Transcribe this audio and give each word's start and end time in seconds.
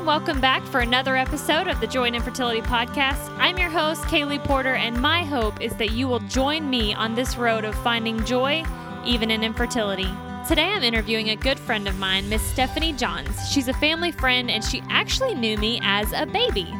everyone. 0.00 0.20
Welcome 0.20 0.40
back 0.40 0.62
for 0.64 0.80
another 0.80 1.16
episode 1.16 1.68
of 1.68 1.80
the 1.80 1.86
Joy 1.86 2.04
in 2.04 2.14
Infertility 2.14 2.60
Podcast. 2.62 3.30
I'm 3.38 3.58
your 3.58 3.70
host, 3.70 4.02
Kaylee 4.04 4.42
Porter, 4.44 4.74
and 4.74 5.00
my 5.00 5.24
hope 5.24 5.60
is 5.60 5.74
that 5.76 5.92
you 5.92 6.08
will 6.08 6.20
join 6.20 6.68
me 6.68 6.94
on 6.94 7.14
this 7.14 7.36
road 7.36 7.64
of 7.64 7.74
finding 7.76 8.24
joy 8.24 8.64
even 9.04 9.30
in 9.30 9.42
infertility. 9.42 10.08
Today 10.48 10.72
I'm 10.72 10.82
interviewing 10.82 11.30
a 11.30 11.36
good 11.36 11.58
friend 11.58 11.86
of 11.86 11.98
mine, 11.98 12.28
Miss 12.28 12.42
Stephanie 12.42 12.92
Johns. 12.92 13.50
She's 13.50 13.68
a 13.68 13.74
family 13.74 14.12
friend 14.12 14.50
and 14.50 14.64
she 14.64 14.82
actually 14.88 15.34
knew 15.34 15.56
me 15.58 15.80
as 15.82 16.12
a 16.12 16.26
baby. 16.26 16.72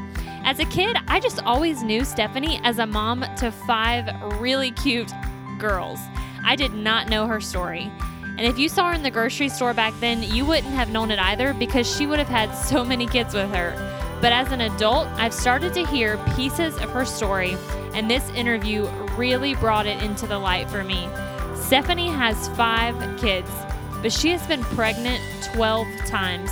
As 0.45 0.59
a 0.59 0.65
kid, 0.67 0.97
I 1.07 1.21
just 1.21 1.43
always 1.43 1.83
knew 1.83 2.05
Stephanie 2.05 2.61
as 2.65 2.79
a 2.79 2.87
mom 2.87 3.25
to 3.37 3.51
five 3.51 4.09
really 4.41 4.71
cute 4.73 5.13
girls. 5.59 5.99
I 6.45 6.57
did 6.57 6.73
not 6.73 7.09
know 7.09 7.27
her 7.27 7.41
story. 7.41 7.91
And 8.41 8.49
if 8.49 8.59
you 8.59 8.71
saw 8.71 8.89
her 8.89 8.95
in 8.95 9.03
the 9.03 9.11
grocery 9.11 9.51
store 9.51 9.75
back 9.75 9.93
then, 10.01 10.23
you 10.23 10.47
wouldn't 10.47 10.73
have 10.73 10.89
known 10.89 11.11
it 11.11 11.19
either 11.19 11.53
because 11.53 11.87
she 11.87 12.07
would 12.07 12.19
have 12.19 12.27
had 12.27 12.51
so 12.55 12.83
many 12.83 13.07
kids 13.07 13.35
with 13.35 13.55
her. 13.55 13.77
But 14.23 14.33
as 14.33 14.51
an 14.51 14.63
adult, 14.63 15.09
I've 15.09 15.35
started 15.35 15.75
to 15.75 15.85
hear 15.85 16.17
pieces 16.35 16.75
of 16.79 16.89
her 16.89 17.05
story, 17.05 17.59
and 17.93 18.11
this 18.11 18.27
interview 18.31 18.87
really 19.19 19.57
brought 19.57 19.85
it 19.87 20.03
into 20.03 20.27
the 20.27 20.39
light 20.39 20.71
for 20.71 20.83
me. 20.83 21.07
Stephanie 21.55 22.09
has 22.09 22.49
five 22.57 22.97
kids, 23.21 23.51
but 24.01 24.11
she 24.11 24.31
has 24.31 24.47
been 24.47 24.63
pregnant 24.63 25.21
12 25.53 25.87
times. 26.07 26.51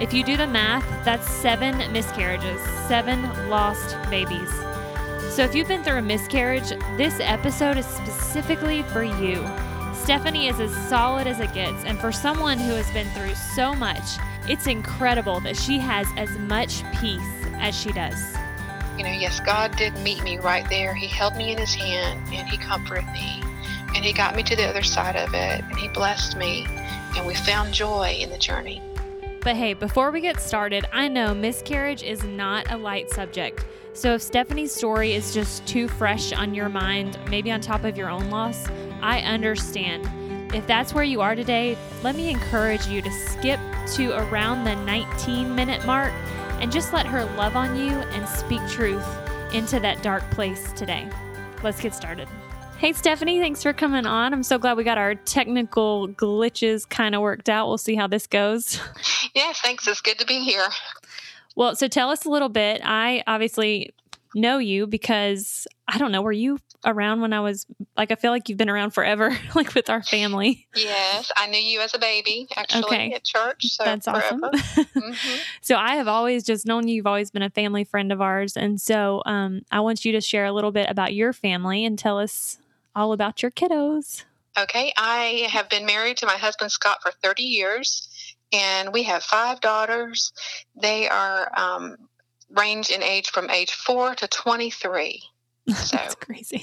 If 0.00 0.14
you 0.14 0.24
do 0.24 0.38
the 0.38 0.46
math, 0.46 0.86
that's 1.04 1.30
seven 1.30 1.76
miscarriages, 1.92 2.62
seven 2.88 3.22
lost 3.50 3.94
babies. 4.08 4.50
So 5.34 5.42
if 5.42 5.54
you've 5.54 5.68
been 5.68 5.84
through 5.84 5.98
a 5.98 6.02
miscarriage, 6.02 6.70
this 6.96 7.20
episode 7.20 7.76
is 7.76 7.84
specifically 7.84 8.84
for 8.84 9.04
you. 9.04 9.46
Stephanie 10.06 10.46
is 10.46 10.60
as 10.60 10.72
solid 10.88 11.26
as 11.26 11.40
it 11.40 11.52
gets, 11.52 11.82
and 11.84 11.98
for 11.98 12.12
someone 12.12 12.60
who 12.60 12.72
has 12.74 12.88
been 12.92 13.10
through 13.10 13.34
so 13.34 13.74
much, 13.74 14.04
it's 14.48 14.68
incredible 14.68 15.40
that 15.40 15.56
she 15.56 15.80
has 15.80 16.06
as 16.16 16.30
much 16.38 16.84
peace 17.00 17.44
as 17.54 17.76
she 17.76 17.90
does. 17.90 18.36
You 18.96 19.02
know, 19.02 19.10
yes, 19.10 19.40
God 19.40 19.74
did 19.76 19.98
meet 20.04 20.22
me 20.22 20.38
right 20.38 20.64
there. 20.70 20.94
He 20.94 21.08
held 21.08 21.34
me 21.34 21.50
in 21.50 21.58
his 21.58 21.74
hand 21.74 22.20
and 22.32 22.46
he 22.48 22.56
comforted 22.56 23.04
me 23.06 23.42
and 23.96 24.04
he 24.04 24.12
got 24.12 24.36
me 24.36 24.44
to 24.44 24.54
the 24.54 24.68
other 24.68 24.84
side 24.84 25.16
of 25.16 25.34
it 25.34 25.64
and 25.64 25.76
he 25.76 25.88
blessed 25.88 26.36
me 26.36 26.64
and 27.16 27.26
we 27.26 27.34
found 27.34 27.74
joy 27.74 28.16
in 28.16 28.30
the 28.30 28.38
journey. 28.38 28.80
But 29.42 29.56
hey, 29.56 29.74
before 29.74 30.12
we 30.12 30.20
get 30.20 30.40
started, 30.40 30.86
I 30.92 31.08
know 31.08 31.34
miscarriage 31.34 32.04
is 32.04 32.22
not 32.22 32.70
a 32.70 32.76
light 32.76 33.10
subject. 33.10 33.66
So 33.92 34.14
if 34.14 34.22
Stephanie's 34.22 34.72
story 34.72 35.14
is 35.14 35.34
just 35.34 35.66
too 35.66 35.88
fresh 35.88 36.32
on 36.32 36.54
your 36.54 36.68
mind, 36.68 37.18
maybe 37.28 37.50
on 37.50 37.60
top 37.60 37.82
of 37.82 37.96
your 37.96 38.08
own 38.08 38.30
loss, 38.30 38.68
I 39.02 39.20
understand. 39.20 40.54
If 40.54 40.66
that's 40.66 40.94
where 40.94 41.04
you 41.04 41.20
are 41.20 41.34
today, 41.34 41.76
let 42.02 42.16
me 42.16 42.30
encourage 42.30 42.86
you 42.86 43.02
to 43.02 43.10
skip 43.10 43.60
to 43.94 44.12
around 44.16 44.64
the 44.64 44.74
19 44.84 45.54
minute 45.54 45.84
mark 45.84 46.12
and 46.60 46.72
just 46.72 46.92
let 46.92 47.06
her 47.06 47.24
love 47.36 47.56
on 47.56 47.76
you 47.76 47.90
and 47.90 48.28
speak 48.28 48.60
truth 48.68 49.06
into 49.52 49.78
that 49.80 50.02
dark 50.02 50.28
place 50.30 50.72
today. 50.72 51.08
Let's 51.62 51.80
get 51.80 51.94
started. 51.94 52.28
Hey, 52.78 52.92
Stephanie, 52.92 53.40
thanks 53.40 53.62
for 53.62 53.72
coming 53.72 54.04
on. 54.04 54.34
I'm 54.34 54.42
so 54.42 54.58
glad 54.58 54.76
we 54.76 54.84
got 54.84 54.98
our 54.98 55.14
technical 55.14 56.08
glitches 56.08 56.86
kind 56.88 57.14
of 57.14 57.22
worked 57.22 57.48
out. 57.48 57.68
We'll 57.68 57.78
see 57.78 57.94
how 57.94 58.06
this 58.06 58.26
goes. 58.26 58.80
Yeah, 59.34 59.52
thanks. 59.52 59.86
It's 59.86 60.00
good 60.00 60.18
to 60.20 60.24
be 60.24 60.40
here. 60.40 60.66
Well, 61.56 61.76
so 61.76 61.88
tell 61.88 62.08
us 62.08 62.24
a 62.24 62.30
little 62.30 62.48
bit. 62.48 62.80
I 62.82 63.22
obviously 63.26 63.92
know 64.34 64.56
you 64.56 64.86
because 64.86 65.66
I 65.88 65.98
don't 65.98 66.10
know, 66.10 66.22
were 66.22 66.32
you 66.32 66.58
around 66.84 67.20
when 67.20 67.32
I 67.32 67.40
was 67.40 67.66
like 67.96 68.10
I 68.10 68.14
feel 68.14 68.30
like 68.30 68.48
you've 68.48 68.58
been 68.58 68.70
around 68.70 68.90
forever, 68.90 69.36
like 69.54 69.74
with 69.74 69.88
our 69.88 70.02
family. 70.02 70.66
Yes, 70.74 71.30
I 71.36 71.46
knew 71.46 71.60
you 71.60 71.80
as 71.80 71.94
a 71.94 71.98
baby 71.98 72.48
actually 72.56 72.84
okay. 72.84 73.12
at 73.12 73.24
church. 73.24 73.66
So 73.66 73.84
That's 73.84 74.08
awesome. 74.08 74.40
mm-hmm. 74.40 75.36
So 75.60 75.76
I 75.76 75.96
have 75.96 76.08
always 76.08 76.44
just 76.44 76.66
known 76.66 76.88
you. 76.88 76.96
You've 76.96 77.06
always 77.06 77.30
been 77.30 77.42
a 77.42 77.50
family 77.50 77.84
friend 77.84 78.12
of 78.12 78.20
ours, 78.20 78.56
and 78.56 78.80
so 78.80 79.22
um, 79.26 79.62
I 79.70 79.80
want 79.80 80.04
you 80.04 80.12
to 80.12 80.20
share 80.20 80.44
a 80.44 80.52
little 80.52 80.72
bit 80.72 80.90
about 80.90 81.14
your 81.14 81.32
family 81.32 81.84
and 81.84 81.98
tell 81.98 82.18
us 82.18 82.58
all 82.94 83.12
about 83.12 83.42
your 83.42 83.50
kiddos. 83.50 84.24
Okay, 84.58 84.92
I 84.96 85.48
have 85.50 85.68
been 85.68 85.84
married 85.84 86.16
to 86.18 86.26
my 86.26 86.36
husband 86.36 86.72
Scott 86.72 87.02
for 87.02 87.12
30 87.22 87.42
years, 87.42 88.08
and 88.52 88.92
we 88.92 89.02
have 89.02 89.22
five 89.22 89.60
daughters. 89.60 90.32
They 90.80 91.08
are 91.08 91.50
um, 91.58 91.96
range 92.50 92.88
in 92.88 93.02
age 93.02 93.28
from 93.28 93.50
age 93.50 93.72
four 93.72 94.14
to 94.14 94.26
23. 94.26 95.22
So 95.74 95.96
That's 95.96 96.14
crazy. 96.14 96.62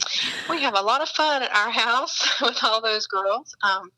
We 0.49 0.61
have 0.61 0.75
a 0.75 0.81
lot 0.81 1.01
of 1.01 1.09
fun 1.09 1.43
at 1.43 1.53
our 1.53 1.69
house 1.69 2.25
with 2.41 2.63
all 2.63 2.81
those 2.81 3.05
girls. 3.05 3.53
Um, 3.61 3.91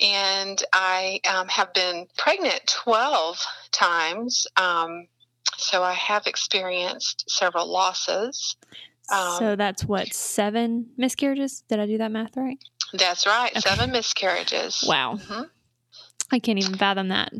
and 0.00 0.62
I 0.72 1.20
um, 1.28 1.48
have 1.48 1.72
been 1.74 2.06
pregnant 2.16 2.62
12 2.66 3.38
times. 3.72 4.46
Um, 4.56 5.06
so 5.56 5.82
I 5.82 5.92
have 5.92 6.26
experienced 6.26 7.24
several 7.28 7.70
losses. 7.70 8.56
Um, 9.12 9.38
so 9.38 9.56
that's 9.56 9.84
what, 9.84 10.12
seven 10.12 10.86
miscarriages? 10.96 11.62
Did 11.68 11.80
I 11.80 11.86
do 11.86 11.98
that 11.98 12.10
math 12.10 12.36
right? 12.36 12.58
That's 12.94 13.26
right, 13.26 13.50
okay. 13.50 13.60
seven 13.60 13.92
miscarriages. 13.92 14.84
Wow. 14.86 15.16
Mm-hmm. 15.16 15.42
I 16.30 16.38
can't 16.38 16.58
even 16.58 16.74
fathom 16.74 17.08
that. 17.08 17.32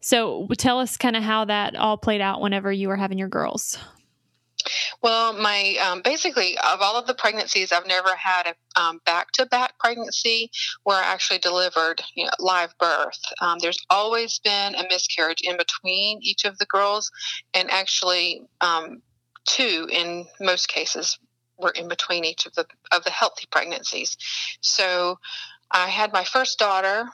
So 0.00 0.48
tell 0.56 0.78
us 0.78 0.96
kind 0.96 1.16
of 1.16 1.22
how 1.22 1.44
that 1.46 1.76
all 1.76 1.96
played 1.96 2.20
out 2.20 2.40
whenever 2.40 2.72
you 2.72 2.88
were 2.88 2.96
having 2.96 3.18
your 3.18 3.28
girls. 3.28 3.78
Well, 5.02 5.32
my 5.32 5.76
um, 5.84 6.02
basically 6.02 6.56
of 6.58 6.80
all 6.80 6.96
of 6.96 7.06
the 7.06 7.14
pregnancies, 7.14 7.72
I've 7.72 7.86
never 7.86 8.14
had 8.14 8.54
a 8.76 8.94
back 9.04 9.32
to 9.32 9.46
back 9.46 9.78
pregnancy 9.78 10.50
where 10.84 10.98
I 10.98 11.06
actually 11.06 11.38
delivered 11.38 12.02
you 12.14 12.24
know, 12.24 12.30
live 12.38 12.74
birth. 12.78 13.20
Um, 13.40 13.58
there's 13.60 13.78
always 13.90 14.38
been 14.38 14.74
a 14.74 14.84
miscarriage 14.88 15.40
in 15.42 15.56
between 15.56 16.20
each 16.22 16.44
of 16.44 16.58
the 16.58 16.66
girls, 16.66 17.10
and 17.54 17.70
actually 17.70 18.42
um, 18.60 19.02
two 19.46 19.88
in 19.90 20.26
most 20.40 20.68
cases 20.68 21.18
were 21.58 21.70
in 21.70 21.88
between 21.88 22.24
each 22.24 22.46
of 22.46 22.54
the 22.54 22.66
of 22.92 23.04
the 23.04 23.10
healthy 23.10 23.46
pregnancies. 23.50 24.16
So 24.60 25.18
I 25.70 25.88
had 25.88 26.12
my 26.12 26.24
first 26.24 26.58
daughter 26.58 27.06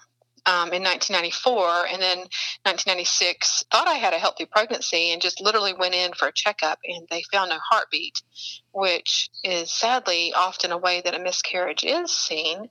um, 0.47 0.73
in 0.73 0.83
1994, 0.83 1.87
and 1.93 2.01
then 2.01 2.19
1996 2.19 3.65
thought 3.71 3.89
I 3.89 3.95
had 3.95 4.15
a 4.15 4.19
healthy 4.19 4.47
pregnancy 4.47 5.12
and 5.12 5.21
just 5.21 5.41
literally 5.41 5.75
went 5.75 5.95
in 5.95 6.12
for 6.12 6.29
a 6.29 6.33
checkup, 6.33 6.79
and 6.84 7.07
they 7.11 7.23
found 7.33 7.51
no 7.51 7.59
heartbeat, 7.71 8.23
which 8.73 9.29
is 9.43 9.73
sadly 9.73 10.33
often 10.34 10.71
a 10.71 10.79
way 10.79 11.03
that 11.05 11.15
a 11.15 11.23
miscarriage 11.23 11.84
is 11.84 12.11
seen. 12.11 12.69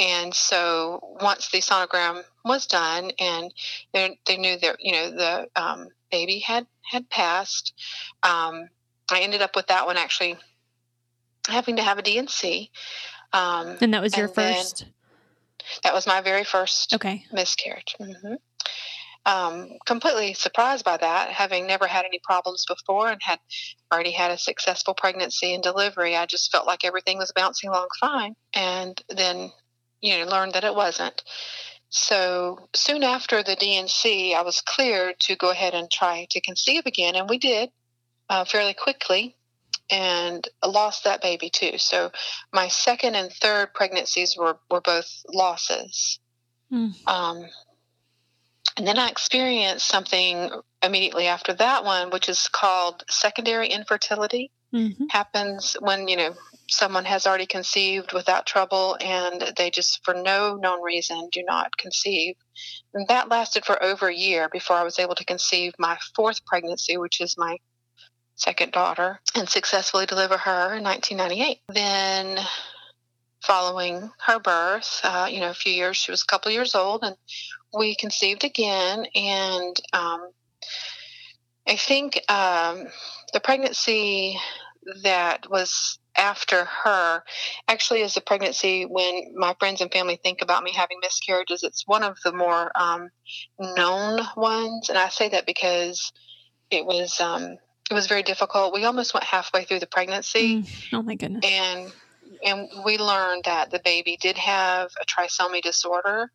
And 0.00 0.34
so 0.34 1.16
once 1.20 1.50
the 1.50 1.58
sonogram 1.58 2.24
was 2.44 2.66
done, 2.66 3.12
and 3.20 3.52
they, 3.92 4.18
they 4.26 4.38
knew 4.38 4.58
that 4.58 4.76
you 4.80 4.92
know 4.92 5.10
the 5.10 5.48
um, 5.54 5.88
baby 6.10 6.40
had 6.40 6.66
had 6.90 7.08
passed, 7.10 7.74
um, 8.22 8.68
I 9.10 9.20
ended 9.20 9.42
up 9.42 9.54
with 9.54 9.66
that 9.68 9.86
one 9.86 9.96
actually 9.96 10.36
having 11.48 11.76
to 11.76 11.82
have 11.82 11.98
a 11.98 12.02
D&C. 12.02 12.70
Um, 13.32 13.76
and 13.80 13.92
that 13.94 14.02
was 14.02 14.16
your 14.16 14.28
first. 14.28 14.86
That 15.82 15.94
was 15.94 16.06
my 16.06 16.20
very 16.20 16.44
first 16.44 16.94
okay. 16.94 17.24
miscarriage. 17.32 17.96
Mm-hmm. 18.00 18.34
Um, 19.26 19.78
completely 19.86 20.34
surprised 20.34 20.84
by 20.84 20.98
that, 20.98 21.30
having 21.30 21.66
never 21.66 21.86
had 21.86 22.04
any 22.04 22.20
problems 22.22 22.66
before 22.68 23.08
and 23.08 23.20
had 23.22 23.38
already 23.90 24.10
had 24.10 24.30
a 24.30 24.38
successful 24.38 24.92
pregnancy 24.92 25.54
and 25.54 25.62
delivery. 25.62 26.14
I 26.14 26.26
just 26.26 26.52
felt 26.52 26.66
like 26.66 26.84
everything 26.84 27.16
was 27.16 27.32
bouncing 27.34 27.70
along 27.70 27.88
fine, 27.98 28.36
and 28.54 29.00
then 29.08 29.50
you 30.02 30.18
know 30.18 30.26
learned 30.26 30.52
that 30.52 30.64
it 30.64 30.74
wasn't. 30.74 31.22
So 31.88 32.68
soon 32.74 33.02
after 33.02 33.42
the 33.42 33.56
D&C, 33.56 34.34
I 34.34 34.42
was 34.42 34.60
cleared 34.60 35.20
to 35.20 35.36
go 35.36 35.50
ahead 35.50 35.74
and 35.74 35.90
try 35.90 36.26
to 36.30 36.40
conceive 36.40 36.84
again, 36.84 37.14
and 37.14 37.28
we 37.28 37.38
did 37.38 37.70
uh, 38.28 38.44
fairly 38.44 38.74
quickly 38.74 39.36
and 39.90 40.46
lost 40.64 41.04
that 41.04 41.22
baby 41.22 41.50
too. 41.50 41.78
So 41.78 42.10
my 42.52 42.68
second 42.68 43.14
and 43.14 43.30
third 43.30 43.74
pregnancies 43.74 44.36
were, 44.36 44.58
were 44.70 44.80
both 44.80 45.10
losses. 45.32 46.18
Mm. 46.72 46.94
Um, 47.06 47.44
and 48.76 48.86
then 48.86 48.98
I 48.98 49.08
experienced 49.08 49.86
something 49.86 50.50
immediately 50.82 51.26
after 51.26 51.52
that 51.54 51.84
one, 51.84 52.10
which 52.10 52.28
is 52.28 52.48
called 52.48 53.04
secondary 53.08 53.68
infertility. 53.68 54.50
Mm-hmm. 54.72 55.04
Happens 55.10 55.76
when, 55.80 56.08
you 56.08 56.16
know, 56.16 56.34
someone 56.68 57.04
has 57.04 57.26
already 57.26 57.46
conceived 57.46 58.12
without 58.12 58.46
trouble 58.46 58.96
and 59.00 59.52
they 59.56 59.70
just, 59.70 60.04
for 60.04 60.14
no 60.14 60.56
known 60.56 60.82
reason, 60.82 61.28
do 61.30 61.44
not 61.46 61.76
conceive. 61.76 62.34
And 62.92 63.06
that 63.06 63.28
lasted 63.28 63.64
for 63.64 63.80
over 63.80 64.08
a 64.08 64.14
year 64.14 64.48
before 64.48 64.76
I 64.76 64.82
was 64.82 64.98
able 64.98 65.14
to 65.14 65.24
conceive 65.24 65.74
my 65.78 65.96
fourth 66.16 66.44
pregnancy, 66.44 66.96
which 66.96 67.20
is 67.20 67.36
my 67.38 67.58
second 68.36 68.72
daughter 68.72 69.20
and 69.36 69.48
successfully 69.48 70.06
deliver 70.06 70.36
her 70.36 70.74
in 70.74 70.82
1998. 70.82 71.60
Then, 71.68 72.38
following 73.42 74.10
her 74.26 74.38
birth, 74.38 75.00
uh, 75.04 75.28
you 75.30 75.40
know, 75.40 75.50
a 75.50 75.54
few 75.54 75.72
years, 75.72 75.96
she 75.96 76.10
was 76.10 76.22
a 76.22 76.26
couple 76.26 76.50
years 76.50 76.74
old, 76.74 77.04
and 77.04 77.16
we 77.76 77.94
conceived 77.94 78.44
again. 78.44 79.06
And 79.14 79.76
um, 79.92 80.30
I 81.66 81.76
think 81.76 82.20
um, 82.30 82.86
the 83.32 83.40
pregnancy 83.40 84.38
that 85.02 85.50
was 85.50 85.98
after 86.16 86.64
her 86.64 87.22
actually 87.68 88.02
is 88.02 88.16
a 88.16 88.20
pregnancy 88.20 88.84
when 88.84 89.34
my 89.34 89.54
friends 89.58 89.80
and 89.80 89.90
family 89.90 90.16
think 90.22 90.42
about 90.42 90.62
me 90.62 90.72
having 90.72 90.98
miscarriages 91.02 91.64
it's 91.64 91.86
one 91.86 92.04
of 92.04 92.16
the 92.22 92.32
more 92.32 92.70
um, 92.76 93.08
known 93.58 94.20
ones 94.36 94.88
and 94.88 94.98
i 94.98 95.08
say 95.08 95.28
that 95.28 95.46
because 95.46 96.12
it 96.70 96.86
was 96.86 97.20
um, 97.20 97.56
it 97.90 97.94
was 97.94 98.06
very 98.06 98.22
difficult 98.22 98.72
we 98.72 98.84
almost 98.84 99.14
went 99.14 99.24
halfway 99.24 99.64
through 99.64 99.80
the 99.80 99.86
pregnancy 99.86 100.62
mm. 100.62 100.84
oh 100.92 101.02
my 101.02 101.14
goodness 101.14 101.44
and 101.44 101.92
and 102.44 102.68
we 102.84 102.98
learned 102.98 103.44
that 103.44 103.70
the 103.70 103.80
baby 103.84 104.18
did 104.20 104.36
have 104.36 104.90
a 105.00 105.04
trisomy 105.06 105.62
disorder 105.62 106.30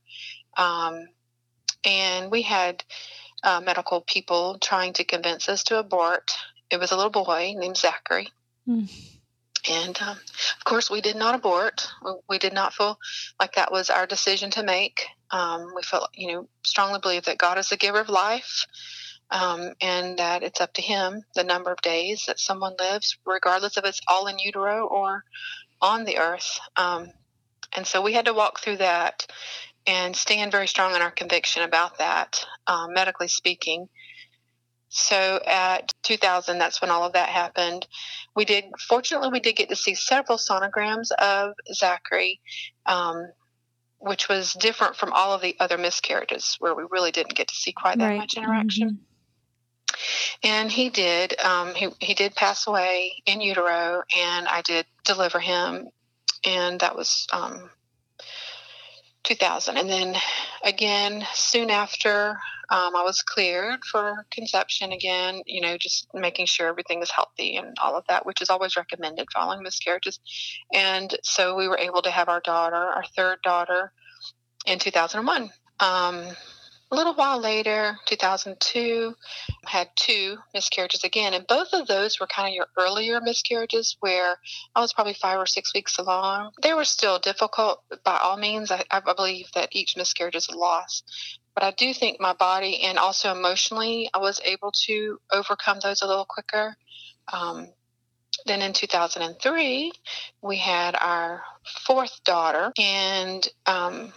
um, 0.58 1.08
and 1.84 2.32
we 2.32 2.42
had 2.42 2.84
uh, 3.44 3.62
medical 3.62 4.02
people 4.02 4.58
trying 4.60 4.94
to 4.94 5.04
convince 5.04 5.50
us 5.50 5.64
to 5.64 5.78
abort 5.78 6.32
it 6.70 6.80
was 6.80 6.92
a 6.92 6.96
little 6.96 7.12
boy 7.12 7.54
named 7.58 7.78
zachary 7.78 8.30
mm. 8.68 8.90
And 9.70 10.02
um, 10.02 10.18
of 10.58 10.64
course, 10.64 10.90
we 10.90 11.02
did 11.02 11.16
not 11.16 11.36
abort. 11.36 11.90
We 12.30 12.38
did 12.38 12.54
not 12.54 12.74
feel 12.74 12.98
like 13.40 13.56
that 13.56 13.72
was 13.72 13.90
our 13.90 14.06
decision 14.06 14.52
to 14.52 14.64
make. 14.64 15.06
Um, 15.32 15.74
we 15.76 15.84
felt, 15.84 16.10
you 16.14 16.32
know, 16.32 16.48
strongly 16.64 17.00
believe 17.00 17.26
that 17.26 17.38
God 17.38 17.58
is 17.58 17.70
the 17.70 17.78
giver 17.78 18.00
of 18.00 18.10
life 18.10 18.66
um, 19.32 19.74
and 19.82 20.18
that 20.20 20.44
it's 20.44 20.62
up 20.62 20.74
to 20.74 20.82
Him 20.82 21.24
the 21.36 21.44
number 21.44 21.72
of 21.72 21.82
days 21.82 22.24
that 22.28 22.40
someone 22.40 22.76
lives, 22.80 23.18
regardless 23.26 23.78
if 23.78 23.86
it's 23.86 24.02
all 24.08 24.28
in 24.28 24.40
utero 24.40 24.88
or 24.88 25.24
on 25.82 26.06
the 26.06 26.18
earth. 26.18 26.60
Um, 26.76 27.12
and 27.76 27.86
so 27.86 28.02
we 28.02 28.14
had 28.14 28.26
to 28.26 28.34
walk 28.34 28.60
through 28.60 28.78
that 28.78 29.28
and 29.86 30.16
stand 30.16 30.52
very 30.52 30.68
strong 30.68 30.96
in 30.96 31.02
our 31.02 31.12
conviction 31.12 31.64
about 31.64 31.98
that, 32.00 32.46
um, 32.68 32.94
medically 32.94 33.28
speaking. 33.28 33.90
So 34.90 35.40
at 35.46 35.94
2000, 36.04 36.58
that's 36.58 36.82
when 36.82 36.90
all 36.90 37.04
of 37.04 37.14
that 37.14 37.30
happened. 37.30 37.88
We 38.36 38.46
did, 38.46 38.66
fortunately, 38.88 39.30
we 39.30 39.40
did 39.40 39.56
get 39.56 39.70
to 39.70 39.76
see 39.76 39.94
several 39.94 40.38
sonograms 40.38 41.12
of 41.12 41.54
Zachary, 41.74 42.42
um, 42.88 43.28
which 44.00 44.28
was 44.28 44.54
different 44.54 44.96
from 44.96 45.14
all 45.14 45.34
of 45.34 45.42
the 45.42 45.56
other 45.60 45.78
miscarriages 45.78 46.56
where 46.60 46.74
we 46.74 46.84
really 46.90 47.12
didn't 47.12 47.36
get 47.36 47.50
to 47.50 47.56
see 47.56 47.72
quite 47.72 48.00
that 48.00 48.08
right. 48.08 48.18
much 48.18 48.36
interaction. 48.36 48.90
Mm-hmm. 48.90 49.04
And 50.44 50.72
he 50.72 50.90
did. 50.90 51.40
Um, 51.40 51.74
he 51.76 51.90
he 52.00 52.14
did 52.14 52.36
pass 52.36 52.68
away 52.68 53.22
in 53.26 53.42
utero, 53.42 54.04
and 54.18 54.48
I 54.48 54.62
did 54.62 54.86
deliver 55.04 55.40
him, 55.40 55.90
and 56.46 56.80
that 56.80 56.96
was 56.96 57.28
um, 57.34 57.70
2000. 59.24 59.78
And 59.78 59.90
then 59.90 60.16
again, 60.64 61.26
soon 61.34 61.70
after 61.70 62.40
um, 62.72 62.96
I 62.96 63.04
was 63.04 63.24
cleared 63.24 63.84
for 63.84 64.26
conception 64.32 64.92
again, 64.92 65.42
you 65.46 65.62
know, 65.62 65.78
just 65.78 66.08
making 66.14 66.46
sure 66.46 66.68
everything 66.68 67.02
is 67.02 67.10
healthy 67.10 67.58
and 67.58 67.76
all 67.82 67.96
of 67.96 68.04
that, 68.10 68.26
which 68.26 68.42
is 68.42 68.50
always 68.50 68.78
recommended 68.78 69.28
following 69.34 69.64
miscarriages. 69.64 70.20
And 70.74 71.16
so 71.24 71.56
we 71.56 71.68
were 71.68 71.80
able 71.80 72.04
to 72.04 72.12
have 72.12 72.30
our 72.30 72.42
daughter, 72.42 72.76
our 72.76 73.04
third 73.16 73.40
daughter, 73.44 73.92
in 74.66 74.78
2001. 74.78 75.50
A 76.92 76.96
little 76.96 77.14
while 77.14 77.40
later, 77.40 78.00
2002, 78.08 79.16
had 79.66 79.90
two 79.96 80.38
miscarriages 80.56 81.04
again, 81.04 81.36
and 81.36 81.46
both 81.46 81.68
of 81.74 81.86
those 81.86 82.20
were 82.20 82.26
kind 82.26 82.48
of 82.48 82.56
your 82.56 82.66
earlier 82.78 83.22
miscarriages 83.22 83.96
where 84.00 84.40
I 84.76 84.82
was 84.82 84.92
probably 84.92 85.14
five 85.14 85.38
or 85.38 85.46
six 85.46 85.72
weeks 85.76 86.00
along. 86.00 86.52
They 86.64 86.74
were 86.74 86.86
still 86.86 87.20
difficult 87.20 87.84
by 88.04 88.18
all 88.18 88.38
means. 88.38 88.72
I, 88.72 88.84
I 88.90 89.02
believe 89.02 89.52
that 89.54 89.70
each 89.72 89.98
miscarriage 89.98 90.36
is 90.36 90.50
a 90.50 90.58
loss, 90.58 91.04
but 91.54 91.64
I 91.64 91.72
do 91.72 91.94
think 91.94 92.20
my 92.20 92.34
body 92.34 92.82
and 92.82 92.98
also 92.98 93.32
emotionally, 93.32 94.10
I 94.12 94.18
was 94.18 94.42
able 94.44 94.72
to 94.88 95.20
overcome 95.32 95.78
those 95.84 96.02
a 96.02 96.08
little 96.08 96.26
quicker. 96.26 96.76
Um, 97.32 97.68
then 98.48 98.64
in 98.64 98.74
2003, 98.74 99.92
we 100.42 100.58
had 100.58 100.96
our 101.00 101.44
fourth 101.86 102.24
daughter, 102.24 102.72
and 102.80 103.48
um, 103.68 104.12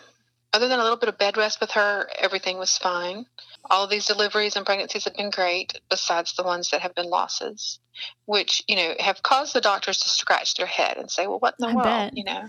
other 0.53 0.69
than 0.69 0.79
a 0.79 0.83
little 0.83 0.99
bit 0.99 1.09
of 1.09 1.19
bed 1.19 1.37
rest 1.37 1.61
with 1.61 1.71
her, 1.73 2.09
everything 2.19 2.59
was 2.59 2.77
fine. 2.77 3.27
All 3.71 3.85
of 3.85 3.91
these 3.91 4.07
deliveries 4.07 4.57
and 4.57 4.67
pregnancies 4.67 5.05
have 5.05 5.15
been 5.15 5.31
great, 5.31 5.81
besides 5.89 6.35
the 6.35 6.43
ones 6.43 6.71
that 6.71 6.83
have 6.83 6.95
been 6.95 7.09
losses, 7.09 7.79
which, 8.27 8.63
you 8.69 8.77
know, 8.77 8.95
have 8.99 9.23
caused 9.23 9.55
the 9.55 9.61
doctors 9.61 9.99
to 9.99 10.09
scratch 10.09 10.55
their 10.55 10.67
head 10.67 10.97
and 10.97 11.11
say, 11.11 11.27
well, 11.27 11.39
what 11.39 11.55
in 11.61 11.67
the 11.67 11.73
I 11.73 11.75
world, 11.75 11.87
bet. 11.87 12.17
you 12.17 12.25
know? 12.25 12.49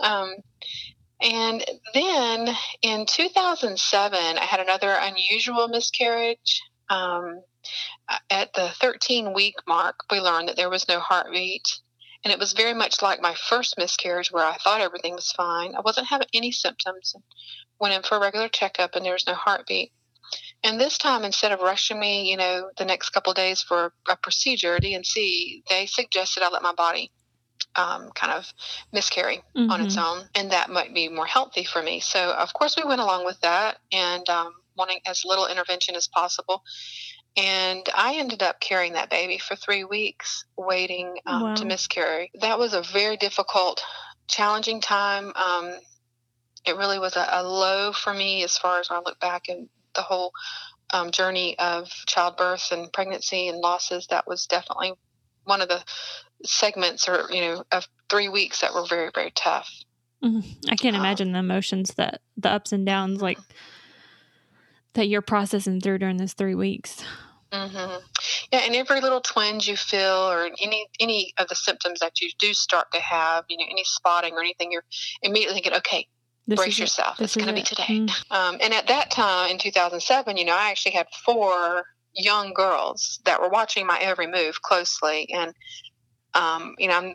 um, 0.00 0.34
and 1.20 1.64
then 1.94 2.48
in 2.82 3.06
2007, 3.06 4.38
I 4.38 4.44
had 4.44 4.60
another 4.60 4.96
unusual 5.00 5.68
miscarriage. 5.68 6.62
Um, 6.88 7.42
at 8.30 8.54
the 8.54 8.68
13 8.80 9.34
week 9.34 9.56
mark, 9.66 9.96
we 10.10 10.20
learned 10.20 10.48
that 10.48 10.56
there 10.56 10.70
was 10.70 10.88
no 10.88 11.00
heartbeat 11.00 11.80
and 12.24 12.32
it 12.32 12.38
was 12.38 12.52
very 12.52 12.74
much 12.74 13.00
like 13.00 13.20
my 13.20 13.34
first 13.34 13.76
miscarriage 13.78 14.32
where 14.32 14.44
I 14.44 14.56
thought 14.56 14.80
everything 14.80 15.14
was 15.14 15.32
fine. 15.32 15.74
I 15.74 15.80
wasn't 15.80 16.08
having 16.08 16.28
any 16.34 16.52
symptoms. 16.52 17.14
Went 17.80 17.94
in 17.94 18.02
for 18.02 18.16
a 18.16 18.20
regular 18.20 18.48
checkup 18.48 18.96
and 18.96 19.04
there 19.04 19.12
was 19.12 19.26
no 19.26 19.34
heartbeat. 19.34 19.92
And 20.64 20.80
this 20.80 20.98
time, 20.98 21.24
instead 21.24 21.52
of 21.52 21.60
rushing 21.60 22.00
me, 22.00 22.30
you 22.30 22.36
know, 22.36 22.70
the 22.76 22.84
next 22.84 23.10
couple 23.10 23.32
days 23.32 23.62
for 23.62 23.92
a 24.08 24.16
procedure, 24.16 24.78
D&C, 24.78 25.62
they 25.70 25.86
suggested 25.86 26.42
I 26.42 26.50
let 26.50 26.62
my 26.62 26.74
body 26.74 27.12
um, 27.76 28.10
kind 28.14 28.32
of 28.32 28.52
miscarry 28.92 29.42
mm-hmm. 29.56 29.70
on 29.70 29.80
its 29.80 29.96
mm-hmm. 29.96 30.20
own, 30.20 30.28
and 30.34 30.50
that 30.50 30.68
might 30.68 30.92
be 30.92 31.08
more 31.08 31.26
healthy 31.26 31.64
for 31.64 31.82
me. 31.82 32.00
So, 32.00 32.32
of 32.32 32.52
course, 32.52 32.76
we 32.76 32.84
went 32.84 33.00
along 33.00 33.24
with 33.24 33.40
that 33.42 33.78
and 33.92 34.28
um, 34.28 34.52
wanting 34.76 34.98
as 35.06 35.24
little 35.24 35.46
intervention 35.46 35.94
as 35.94 36.08
possible. 36.08 36.62
And 37.38 37.88
I 37.94 38.16
ended 38.16 38.42
up 38.42 38.58
carrying 38.58 38.94
that 38.94 39.10
baby 39.10 39.38
for 39.38 39.54
three 39.54 39.84
weeks, 39.84 40.44
waiting 40.56 41.18
um, 41.24 41.42
wow. 41.42 41.54
to 41.54 41.64
miscarry. 41.64 42.32
That 42.40 42.58
was 42.58 42.74
a 42.74 42.82
very 42.82 43.16
difficult, 43.16 43.80
challenging 44.26 44.80
time. 44.80 45.32
Um, 45.36 45.78
it 46.66 46.76
really 46.76 46.98
was 46.98 47.14
a, 47.16 47.24
a, 47.30 47.44
low 47.44 47.92
for 47.92 48.12
me 48.12 48.42
as 48.42 48.58
far 48.58 48.80
as 48.80 48.88
I 48.90 48.96
look 48.96 49.20
back 49.20 49.48
and 49.48 49.68
the 49.94 50.02
whole 50.02 50.32
um, 50.92 51.12
journey 51.12 51.56
of 51.60 51.88
childbirth 52.06 52.72
and 52.72 52.92
pregnancy 52.92 53.46
and 53.46 53.58
losses. 53.58 54.08
That 54.08 54.26
was 54.26 54.46
definitely 54.46 54.94
one 55.44 55.60
of 55.60 55.68
the 55.68 55.84
segments 56.44 57.08
or, 57.08 57.28
you 57.30 57.40
know, 57.40 57.64
of 57.70 57.86
three 58.10 58.28
weeks 58.28 58.62
that 58.62 58.74
were 58.74 58.84
very, 58.84 59.10
very 59.14 59.30
tough. 59.30 59.70
Mm-hmm. 60.24 60.70
I 60.70 60.74
can't 60.74 60.96
um, 60.96 61.02
imagine 61.02 61.30
the 61.30 61.38
emotions 61.38 61.94
that 61.94 62.20
the 62.36 62.50
ups 62.50 62.72
and 62.72 62.84
downs 62.84 63.22
like 63.22 63.38
that 64.94 65.06
you're 65.06 65.22
processing 65.22 65.80
through 65.80 65.98
during 65.98 66.16
those 66.16 66.32
three 66.32 66.56
weeks. 66.56 67.04
Mm-hmm. 67.52 67.96
Yeah, 68.52 68.60
and 68.64 68.74
every 68.74 69.00
little 69.00 69.20
twinge 69.20 69.68
you 69.68 69.76
feel, 69.76 70.30
or 70.30 70.44
any 70.60 70.86
any 71.00 71.32
of 71.38 71.48
the 71.48 71.54
symptoms 71.54 72.00
that 72.00 72.20
you 72.20 72.30
do 72.38 72.52
start 72.52 72.92
to 72.92 73.00
have, 73.00 73.44
you 73.48 73.56
know, 73.56 73.64
any 73.70 73.84
spotting 73.84 74.34
or 74.34 74.40
anything, 74.40 74.70
you're 74.70 74.84
immediately 75.22 75.54
thinking, 75.54 75.74
okay, 75.74 76.06
this 76.46 76.58
brace 76.58 76.78
yourself. 76.78 77.20
It. 77.20 77.24
It's 77.24 77.36
going 77.36 77.48
to 77.48 77.54
be 77.54 77.62
today. 77.62 77.84
Mm. 77.88 78.10
Um, 78.30 78.58
and 78.60 78.74
at 78.74 78.88
that 78.88 79.10
time 79.10 79.50
in 79.50 79.58
2007, 79.58 80.36
you 80.36 80.44
know, 80.44 80.54
I 80.54 80.70
actually 80.70 80.92
had 80.92 81.06
four 81.24 81.84
young 82.14 82.52
girls 82.52 83.20
that 83.24 83.40
were 83.40 83.48
watching 83.48 83.86
my 83.86 83.98
every 83.98 84.26
move 84.26 84.60
closely, 84.60 85.28
and 85.32 85.54
um, 86.34 86.74
you 86.78 86.88
know, 86.88 86.94
I'm, 86.94 87.14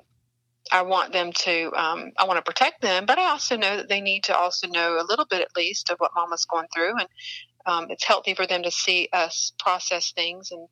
I 0.71 0.81
want 0.81 1.13
them 1.13 1.31
to, 1.31 1.71
um, 1.75 2.11
I 2.17 2.25
want 2.25 2.37
to 2.37 2.49
protect 2.49 2.81
them, 2.81 3.05
but 3.05 3.19
I 3.19 3.29
also 3.29 3.57
know 3.57 3.77
that 3.77 3.89
they 3.89 4.01
need 4.01 4.23
to 4.25 4.35
also 4.35 4.67
know 4.67 4.97
a 4.99 5.05
little 5.07 5.25
bit 5.25 5.41
at 5.41 5.55
least 5.55 5.89
of 5.89 5.99
what 5.99 6.11
Mama's 6.15 6.45
going 6.45 6.67
through, 6.73 6.97
and 6.97 7.07
um, 7.65 7.87
it's 7.89 8.03
healthy 8.03 8.33
for 8.33 8.45
them 8.45 8.63
to 8.63 8.71
see 8.71 9.09
us 9.13 9.53
process 9.59 10.11
things 10.11 10.51
and 10.51 10.67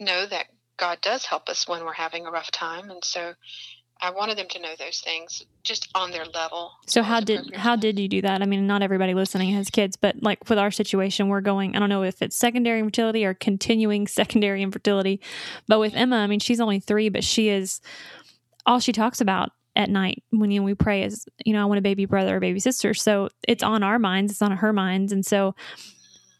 know 0.00 0.26
that 0.26 0.46
God 0.76 0.98
does 1.00 1.24
help 1.24 1.48
us 1.48 1.68
when 1.68 1.84
we're 1.84 1.92
having 1.92 2.26
a 2.26 2.30
rough 2.30 2.50
time. 2.50 2.90
And 2.90 3.04
so 3.04 3.34
I 4.00 4.10
wanted 4.10 4.36
them 4.36 4.48
to 4.50 4.60
know 4.60 4.74
those 4.78 5.00
things 5.00 5.44
just 5.62 5.88
on 5.94 6.10
their 6.10 6.24
level. 6.26 6.72
So 6.86 7.02
how 7.02 7.20
did 7.20 7.54
how 7.54 7.76
did 7.76 7.98
you 7.98 8.08
do 8.08 8.22
that? 8.22 8.42
I 8.42 8.46
mean, 8.46 8.66
not 8.66 8.82
everybody 8.82 9.14
listening 9.14 9.54
has 9.54 9.70
kids, 9.70 9.96
but 9.96 10.22
like 10.22 10.48
with 10.48 10.58
our 10.58 10.70
situation, 10.70 11.28
we're 11.28 11.40
going. 11.40 11.74
I 11.74 11.78
don't 11.78 11.88
know 11.88 12.02
if 12.02 12.20
it's 12.20 12.36
secondary 12.36 12.80
infertility 12.80 13.24
or 13.24 13.34
continuing 13.34 14.06
secondary 14.08 14.62
infertility, 14.62 15.20
but 15.68 15.78
with 15.78 15.94
Emma, 15.94 16.16
I 16.16 16.26
mean, 16.26 16.40
she's 16.40 16.60
only 16.60 16.80
three, 16.80 17.08
but 17.08 17.24
she 17.24 17.48
is 17.48 17.80
all 18.66 18.80
she 18.80 18.92
talks 18.92 19.20
about 19.20 19.50
at 19.76 19.90
night 19.90 20.22
when 20.30 20.50
you 20.50 20.60
know, 20.60 20.64
we 20.64 20.74
pray 20.74 21.02
is 21.02 21.26
you 21.44 21.52
know 21.52 21.62
I 21.62 21.64
want 21.64 21.78
a 21.78 21.82
baby 21.82 22.04
brother 22.04 22.36
or 22.36 22.40
baby 22.40 22.60
sister. 22.60 22.94
So 22.94 23.28
it's 23.46 23.62
on 23.62 23.82
our 23.82 23.98
minds, 23.98 24.32
it's 24.32 24.42
on 24.42 24.52
her 24.52 24.72
minds, 24.72 25.12
and 25.12 25.24
so 25.24 25.54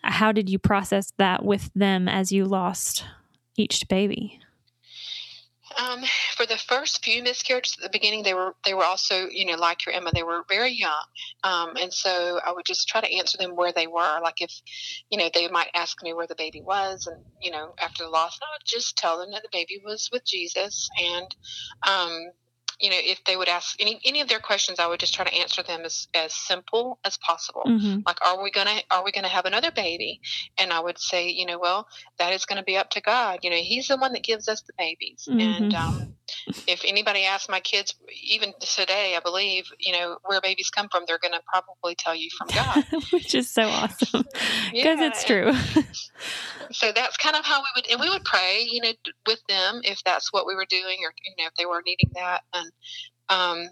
how 0.05 0.33
did 0.33 0.49
you 0.49 0.59
process 0.59 1.13
that 1.19 1.45
with 1.45 1.71
them 1.75 2.09
as 2.09 2.33
you 2.33 2.45
lost 2.45 3.05
each 3.57 3.89
baby? 3.89 4.41
Um, 5.77 6.05
for 6.37 6.47
the 6.47 6.57
first 6.57 7.05
few 7.05 7.23
miscarriages 7.23 7.77
at 7.79 7.83
the 7.83 7.89
beginning, 7.89 8.23
they 8.23 8.35
were 8.35 8.55
they 8.65 8.75
were 8.75 8.85
also 8.85 9.29
you 9.29 9.45
know 9.45 9.57
like 9.57 9.85
your 9.85 9.95
Emma, 9.95 10.11
they 10.15 10.23
were 10.23 10.45
very 10.49 10.71
young, 10.73 11.05
um, 11.43 11.77
and 11.81 11.93
so 11.93 12.39
I 12.45 12.53
would 12.53 12.65
just 12.65 12.87
try 12.87 13.01
to 13.01 13.13
answer 13.13 13.39
them 13.39 13.57
where 13.57 13.73
they 13.73 13.87
were. 13.87 14.21
Like 14.23 14.41
if 14.41 14.53
you 15.11 15.19
know 15.19 15.29
they 15.33 15.49
might 15.49 15.71
ask 15.75 16.01
me 16.03 16.13
where 16.13 16.27
the 16.27 16.37
baby 16.37 16.61
was, 16.61 17.09
and 17.09 17.25
you 17.41 17.51
know 17.51 17.75
after 17.79 18.05
the 18.05 18.11
loss, 18.11 18.39
I 18.41 18.47
would 18.55 18.67
just 18.67 18.97
tell 18.97 19.19
them 19.19 19.33
that 19.33 19.43
the 19.43 19.49
baby 19.51 19.81
was 19.85 20.09
with 20.13 20.25
Jesus, 20.25 20.89
and 21.03 21.35
um, 21.89 22.27
you 22.81 22.90
know, 22.90 22.97
if 22.99 23.23
they 23.25 23.37
would 23.37 23.49
ask 23.49 23.76
any 23.81 24.00
any 24.04 24.21
of 24.21 24.28
their 24.28 24.40
questions, 24.40 24.78
I 24.78 24.87
would 24.87 25.00
just 25.00 25.14
try 25.14 25.25
to 25.25 25.35
answer 25.35 25.62
them 25.62 25.83
as 25.85 26.09
as 26.14 26.35
simple 26.35 26.99
as 27.04 27.16
possible. 27.19 27.62
Mm-hmm. 27.66 28.00
Like, 28.07 28.19
are 28.26 28.43
we 28.43 28.50
gonna 28.50 28.81
are 28.90 29.04
we 29.04 29.12
gonna 29.12 29.28
have 29.28 29.47
another 29.47 29.71
baby? 29.71 30.21
And 30.59 30.73
I 30.73 30.81
would 30.81 30.99
say, 30.99 31.28
you 31.28 31.47
know, 31.47 31.59
well, 31.59 31.88
that 32.19 32.33
is 32.33 32.45
going 32.45 32.59
to 32.59 32.64
be 32.64 32.76
up 32.76 32.90
to 32.90 33.00
God. 33.00 33.40
You 33.43 33.50
know, 33.50 33.57
He's 33.57 33.88
the 33.88 33.97
one 33.97 34.12
that 34.12 34.23
gives 34.23 34.49
us 34.49 34.62
the 34.62 34.73
babies, 34.76 35.28
mm-hmm. 35.28 35.40
and 35.40 35.75
um, 35.75 36.13
if 36.66 36.83
anybody 36.85 37.25
asks 37.25 37.49
my 37.49 37.61
kids, 37.61 37.95
even 38.23 38.52
today, 38.61 39.14
I 39.16 39.21
believe, 39.21 39.64
you 39.78 39.93
know, 39.93 40.19
where 40.25 40.40
babies 40.40 40.71
come 40.71 40.88
from, 40.88 41.04
they're 41.07 41.19
going 41.19 41.33
to 41.33 41.43
probably 41.47 41.95
tell 41.95 42.14
you 42.14 42.28
from 42.37 42.49
God. 42.49 42.85
Which 43.12 43.35
is 43.35 43.50
so 43.50 43.62
awesome 43.62 44.25
because 44.73 45.00
yeah. 45.00 45.07
it's 45.07 45.25
true. 45.25 45.52
so 46.73 46.93
that's 46.93 47.16
kind 47.16 47.37
of 47.37 47.45
how 47.45 47.61
we 47.61 47.66
would, 47.76 47.90
and 47.90 48.00
we 48.00 48.09
would 48.09 48.25
pray, 48.25 48.66
you 48.71 48.81
know, 48.83 48.93
with 49.26 49.40
them 49.49 49.81
if 49.85 50.02
that's 50.04 50.33
what 50.33 50.47
we 50.47 50.54
were 50.54 50.66
doing 50.69 50.99
or, 51.04 51.12
you 51.25 51.35
know, 51.38 51.47
if 51.47 51.54
they 51.57 51.66
were 51.66 51.83
needing 51.85 52.11
that. 52.14 52.43
And, 52.52 52.73
um, 53.28 53.69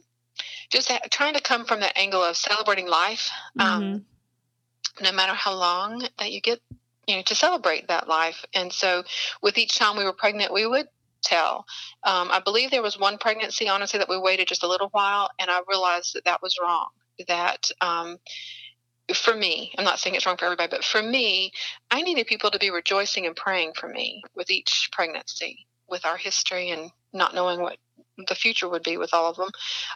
just 0.70 0.90
trying 1.10 1.34
to 1.34 1.42
come 1.42 1.64
from 1.64 1.80
that 1.80 1.96
angle 1.96 2.22
of 2.22 2.36
celebrating 2.36 2.88
life, 2.88 3.30
um, 3.58 3.82
mm-hmm. 3.82 5.04
no 5.04 5.12
matter 5.12 5.34
how 5.34 5.54
long 5.54 6.06
that 6.18 6.32
you 6.32 6.40
get, 6.40 6.60
you 7.06 7.16
know, 7.16 7.22
to 7.22 7.34
celebrate 7.34 7.88
that 7.88 8.08
life. 8.08 8.44
And 8.54 8.72
so, 8.72 9.04
with 9.42 9.58
each 9.58 9.78
time 9.78 9.96
we 9.96 10.04
were 10.04 10.14
pregnant, 10.14 10.52
we 10.52 10.66
would 10.66 10.86
tell. 11.22 11.64
Um, 12.04 12.30
I 12.30 12.40
believe 12.40 12.70
there 12.70 12.82
was 12.82 12.98
one 12.98 13.18
pregnancy, 13.18 13.68
honestly, 13.68 13.98
that 13.98 14.08
we 14.08 14.18
waited 14.18 14.48
just 14.48 14.62
a 14.62 14.68
little 14.68 14.88
while, 14.90 15.30
and 15.38 15.50
I 15.50 15.60
realized 15.68 16.14
that 16.14 16.24
that 16.24 16.42
was 16.42 16.58
wrong. 16.60 16.88
That 17.28 17.70
um, 17.80 18.18
for 19.14 19.34
me, 19.34 19.72
I'm 19.78 19.84
not 19.84 19.98
saying 19.98 20.16
it's 20.16 20.26
wrong 20.26 20.36
for 20.36 20.46
everybody, 20.46 20.70
but 20.70 20.84
for 20.84 21.02
me, 21.02 21.52
I 21.90 22.02
needed 22.02 22.26
people 22.26 22.50
to 22.50 22.58
be 22.58 22.70
rejoicing 22.70 23.26
and 23.26 23.36
praying 23.36 23.72
for 23.76 23.88
me 23.88 24.22
with 24.34 24.50
each 24.50 24.88
pregnancy, 24.92 25.66
with 25.88 26.04
our 26.06 26.16
history 26.16 26.70
and 26.70 26.90
not 27.12 27.34
knowing 27.34 27.60
what 27.60 27.76
the 28.28 28.34
future 28.34 28.68
would 28.68 28.82
be 28.82 28.96
with 28.96 29.14
all 29.14 29.30
of 29.30 29.36
them. 29.36 29.48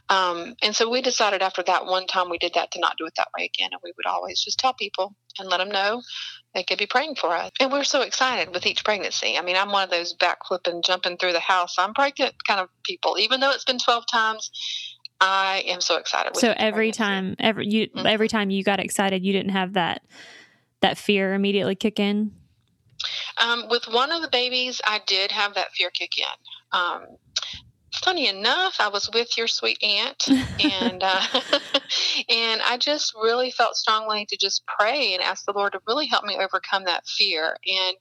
Um, 0.08 0.54
and 0.62 0.74
so 0.74 0.88
we 0.88 1.02
decided 1.02 1.42
after 1.42 1.62
that 1.64 1.86
one 1.86 2.06
time 2.06 2.30
we 2.30 2.38
did 2.38 2.54
that 2.54 2.70
to 2.72 2.80
not 2.80 2.96
do 2.96 3.06
it 3.06 3.14
that 3.16 3.28
way 3.36 3.44
again. 3.44 3.70
And 3.72 3.80
we 3.84 3.92
would 3.96 4.06
always 4.06 4.42
just 4.42 4.58
tell 4.58 4.74
people 4.74 5.14
and 5.38 5.48
let 5.48 5.58
them 5.58 5.68
know 5.70 6.02
they 6.54 6.64
could 6.64 6.78
be 6.78 6.86
praying 6.86 7.16
for 7.16 7.34
us. 7.34 7.50
And 7.60 7.70
we're 7.70 7.84
so 7.84 8.00
excited 8.02 8.52
with 8.54 8.66
each 8.66 8.84
pregnancy. 8.84 9.36
I 9.36 9.42
mean, 9.42 9.56
I'm 9.56 9.70
one 9.70 9.84
of 9.84 9.90
those 9.90 10.16
backflipping, 10.16 10.84
jumping 10.84 11.18
through 11.18 11.32
the 11.32 11.40
house, 11.40 11.74
I'm 11.78 11.94
pregnant 11.94 12.34
kind 12.46 12.60
of 12.60 12.68
people. 12.82 13.18
Even 13.18 13.40
though 13.40 13.50
it's 13.50 13.64
been 13.64 13.78
12 13.78 14.04
times, 14.10 14.50
I 15.20 15.64
am 15.66 15.80
so 15.80 15.96
excited. 15.96 16.36
so 16.36 16.54
every 16.56 16.90
pregnancy. 16.90 16.98
time, 16.98 17.36
every 17.38 17.68
you, 17.68 17.86
mm-hmm. 17.88 18.06
every 18.06 18.28
time 18.28 18.50
you 18.50 18.62
got 18.62 18.80
excited, 18.80 19.24
you 19.24 19.32
didn't 19.32 19.52
have 19.52 19.74
that 19.74 20.02
that 20.82 20.98
fear 20.98 21.32
immediately 21.32 21.74
kick 21.74 21.98
in. 21.98 22.32
Um, 23.38 23.64
with 23.68 23.86
one 23.86 24.12
of 24.12 24.22
the 24.22 24.28
babies, 24.28 24.80
I 24.84 25.00
did 25.06 25.32
have 25.32 25.54
that 25.54 25.72
fear 25.72 25.90
kick 25.90 26.18
in. 26.18 26.78
Um, 26.78 27.02
funny 27.98 28.28
enough, 28.28 28.76
I 28.78 28.88
was 28.88 29.08
with 29.12 29.36
your 29.36 29.48
sweet 29.48 29.78
aunt, 29.82 30.28
and 30.60 31.02
uh, 31.02 31.22
and 32.28 32.62
I 32.62 32.78
just 32.80 33.14
really 33.14 33.50
felt 33.50 33.76
strongly 33.76 34.26
to 34.26 34.36
just 34.36 34.64
pray 34.66 35.14
and 35.14 35.22
ask 35.22 35.44
the 35.44 35.52
Lord 35.52 35.72
to 35.72 35.80
really 35.86 36.06
help 36.06 36.24
me 36.24 36.36
overcome 36.36 36.84
that 36.84 37.06
fear. 37.06 37.56
And 37.66 37.96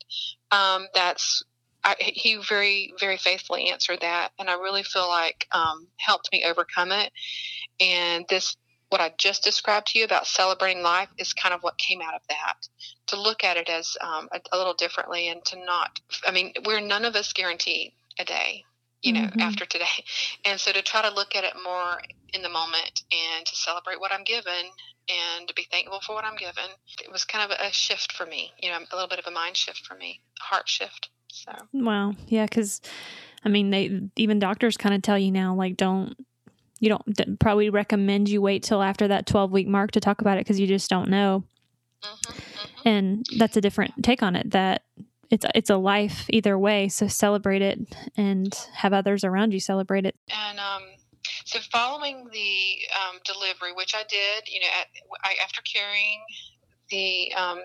um, 0.52 0.88
that's 0.94 1.44
I, 1.84 1.96
he 2.00 2.38
very 2.38 2.94
very 3.00 3.18
faithfully 3.18 3.70
answered 3.70 4.02
that, 4.02 4.30
and 4.40 4.50
I 4.50 4.54
really 4.54 4.84
feel 4.84 5.08
like 5.08 5.48
um, 5.52 5.88
helped 5.98 6.30
me 6.32 6.44
overcome 6.46 6.92
it. 6.92 7.12
And 7.80 8.26
this 8.30 8.56
what 8.90 9.02
I 9.02 9.14
just 9.18 9.44
described 9.44 9.88
to 9.88 10.00
you 10.00 10.06
about 10.06 10.28
celebrating 10.28 10.84
life 10.84 11.10
is 11.18 11.34
kind 11.34 11.54
of 11.54 11.62
what 11.62 11.78
came 11.78 12.02
out 12.02 12.14
of 12.14 12.22
that. 12.30 12.56
To 13.08 13.20
look 13.20 13.44
at 13.44 13.58
it 13.58 13.70
as 13.70 13.98
um, 14.02 14.30
a, 14.32 14.40
a 14.52 14.58
little 14.58 14.76
differently, 14.76 15.30
and 15.30 15.44
to 15.46 15.64
not. 15.66 16.00
I 16.28 16.32
mean, 16.32 16.54
we're 16.66 16.82
none 16.82 17.06
of 17.06 17.16
us 17.16 17.34
guaranteed 17.34 17.94
a 18.20 18.26
day 18.26 18.64
you 19.06 19.14
know, 19.14 19.22
mm-hmm. 19.22 19.40
after 19.40 19.66
today. 19.66 19.86
And 20.46 20.60
so 20.60 20.72
to 20.72 20.82
try 20.82 21.02
to 21.02 21.14
look 21.14 21.36
at 21.36 21.44
it 21.44 21.54
more 21.64 22.02
in 22.34 22.42
the 22.42 22.50
moment 22.50 23.04
and 23.12 23.46
to 23.46 23.56
celebrate 23.56 24.00
what 24.00 24.12
I'm 24.12 24.24
given 24.24 24.66
and 25.10 25.48
to 25.48 25.54
be 25.54 25.68
thankful 25.72 26.02
for 26.02 26.14
what 26.14 26.24
I'm 26.24 26.36
given, 26.36 26.66
it 27.04 27.12
was 27.12 27.24
kind 27.24 27.52
of 27.52 27.58
a 27.58 27.72
shift 27.72 28.12
for 28.12 28.26
me, 28.26 28.52
you 28.62 28.70
know, 28.70 28.78
a 28.78 28.96
little 28.96 29.08
bit 29.08 29.20
of 29.20 29.26
a 29.28 29.32
mind 29.32 29.58
shift 29.58 29.86
for 29.86 29.96
me, 29.96 30.22
a 30.42 30.44
heart 30.44 30.68
shift. 30.68 31.10
So, 31.32 31.52
wow. 31.74 32.14
Yeah. 32.28 32.46
Cause 32.48 32.82
I 33.44 33.50
mean, 33.50 33.70
they, 33.70 34.02
even 34.18 34.40
doctors 34.40 34.78
kind 34.78 34.94
of 34.96 35.02
tell 35.02 35.18
you 35.18 35.32
now, 35.32 35.56
like, 35.56 35.78
don't, 35.78 36.16
you 36.80 36.90
don't 36.90 37.40
probably 37.40 37.70
recommend 37.70 38.30
you 38.30 38.42
wait 38.42 38.64
till 38.64 38.84
after 38.84 39.08
that 39.08 39.26
12 39.26 39.52
week 39.52 39.68
mark 39.68 39.92
to 39.92 40.00
talk 40.00 40.22
about 40.22 40.38
it 40.38 40.42
because 40.42 40.60
you 40.60 40.68
just 40.68 40.90
don't 40.90 41.10
know. 41.10 41.44
Mm-hmm, 42.04 42.32
mm-hmm. 42.32 42.88
And 42.88 43.26
that's 43.38 43.58
a 43.58 43.62
different 43.62 44.04
take 44.04 44.22
on 44.22 44.36
it 44.36 44.52
that 44.52 44.84
it's 45.32 45.46
it's 45.54 45.70
a 45.70 45.78
life 45.78 46.26
either 46.30 46.58
way. 46.58 46.90
So 46.90 47.08
celebrate 47.08 47.62
it 47.62 47.80
and 48.16 48.54
have 48.74 48.94
others 48.94 49.24
around 49.24 49.54
you 49.54 49.60
celebrate 49.60 50.06
it. 50.06 50.16
And 50.30 50.60
um, 50.60 50.84
so 51.46 51.60
following 51.72 52.28
the 52.32 52.78
um, 52.96 53.20
delivery, 53.24 53.74
which 53.74 53.94
I 53.96 54.04
did, 54.10 54.48
you 54.48 54.60
know, 54.60 54.68
at, 54.80 54.88
I, 55.24 55.36
after 55.44 55.62
carrying 55.62 56.22
the 56.90 57.34
um, 57.34 57.62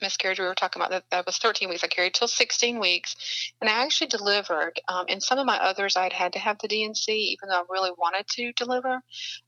miscarriage 0.00 0.38
we 0.38 0.46
were 0.46 0.54
talking 0.54 0.80
about 0.80 0.90
that, 0.90 1.04
that 1.10 1.26
was 1.26 1.38
13 1.38 1.68
weeks 1.68 1.84
i 1.84 1.86
carried 1.86 2.14
till 2.14 2.28
16 2.28 2.78
weeks 2.78 3.52
and 3.60 3.70
i 3.70 3.84
actually 3.84 4.08
delivered 4.08 4.78
um, 4.88 5.06
in 5.08 5.20
some 5.20 5.38
of 5.38 5.46
my 5.46 5.56
others 5.58 5.96
i'd 5.96 6.12
had 6.12 6.32
to 6.32 6.38
have 6.38 6.58
the 6.58 6.68
D&C 6.68 7.12
even 7.12 7.48
though 7.48 7.60
i 7.60 7.64
really 7.70 7.92
wanted 7.96 8.26
to 8.28 8.52
deliver 8.52 9.00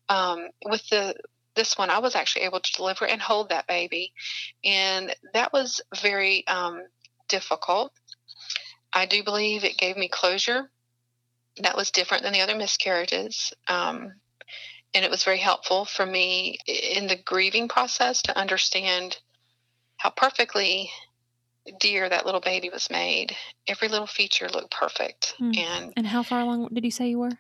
um, 0.09 0.49
with 0.65 0.89
the 0.89 1.15
this 1.55 1.77
one 1.77 1.91
i 1.91 1.99
was 1.99 2.15
actually 2.15 2.43
able 2.43 2.61
to 2.61 2.73
deliver 2.73 3.05
and 3.05 3.21
hold 3.21 3.49
that 3.49 3.67
baby 3.67 4.13
and 4.65 5.15
that 5.35 5.53
was 5.53 5.81
very 6.01 6.47
um, 6.47 6.83
difficult. 7.29 7.93
I 8.93 9.07
do 9.07 9.23
believe 9.23 9.65
it 9.65 9.79
gave 9.79 9.97
me 9.97 10.09
closure 10.09 10.71
that 11.63 11.77
was 11.77 11.91
different 11.91 12.23
than 12.23 12.33
the 12.33 12.41
other 12.41 12.57
miscarriages. 12.57 13.53
Um, 13.67 14.15
and 14.95 15.05
it 15.05 15.11
was 15.11 15.25
very 15.25 15.39
helpful 15.39 15.85
for 15.85 16.07
me 16.07 16.59
in 16.67 17.07
the 17.07 17.17
grieving 17.17 17.69
process 17.69 18.23
to 18.23 18.37
understand 18.37 19.19
how 19.97 20.11
perfectly 20.11 20.91
dear 21.79 22.09
that 22.09 22.25
little 22.25 22.41
baby 22.41 22.71
was 22.71 22.89
made. 22.91 23.37
Every 23.67 23.89
little 23.89 24.07
feature 24.07 24.49
looked 24.49 24.71
perfect. 24.71 25.35
Mm. 25.41 25.59
And 25.59 25.93
and 25.97 26.07
how 26.07 26.23
far 26.23 26.41
along 26.41 26.69
did 26.73 26.85
you 26.85 26.91
say 26.91 27.11
you 27.11 27.19
were? 27.19 27.39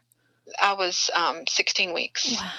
I 0.60 0.74
was 0.74 1.10
um, 1.14 1.44
16 1.48 1.94
weeks. 1.94 2.32
Wow. 2.32 2.50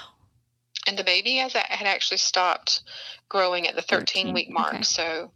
And 0.87 0.97
the 0.97 1.03
baby 1.03 1.35
has 1.35 1.53
had 1.53 1.87
actually 1.87 2.17
stopped 2.17 2.81
growing 3.27 3.67
at 3.67 3.75
the 3.75 3.81
13, 3.81 4.27
13. 4.27 4.33
week 4.33 4.49
mark. 4.49 4.75
Okay. 4.75 4.83
So 4.83 5.31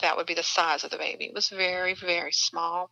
that 0.00 0.16
would 0.16 0.26
be 0.26 0.34
the 0.34 0.42
size 0.42 0.84
of 0.84 0.90
the 0.90 0.98
baby. 0.98 1.26
It 1.26 1.34
was 1.34 1.48
very, 1.48 1.94
very 1.94 2.32
small. 2.32 2.90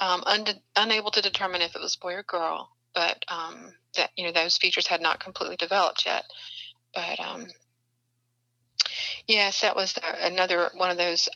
Um, 0.00 0.22
un- 0.26 0.60
unable 0.76 1.10
to 1.12 1.22
determine 1.22 1.62
if 1.62 1.74
it 1.74 1.80
was 1.80 1.96
boy 1.96 2.14
or 2.14 2.22
girl, 2.24 2.70
but 2.94 3.24
um, 3.28 3.72
that 3.96 4.10
you 4.16 4.24
know 4.24 4.32
those 4.32 4.56
features 4.56 4.86
had 4.86 5.00
not 5.00 5.20
completely 5.20 5.56
developed 5.56 6.04
yet. 6.06 6.24
But 6.94 7.20
um, 7.20 7.46
yes, 9.26 9.60
that 9.60 9.76
was 9.76 9.94
another 10.20 10.70
one 10.74 10.90
of 10.90 10.96
those 10.96 11.28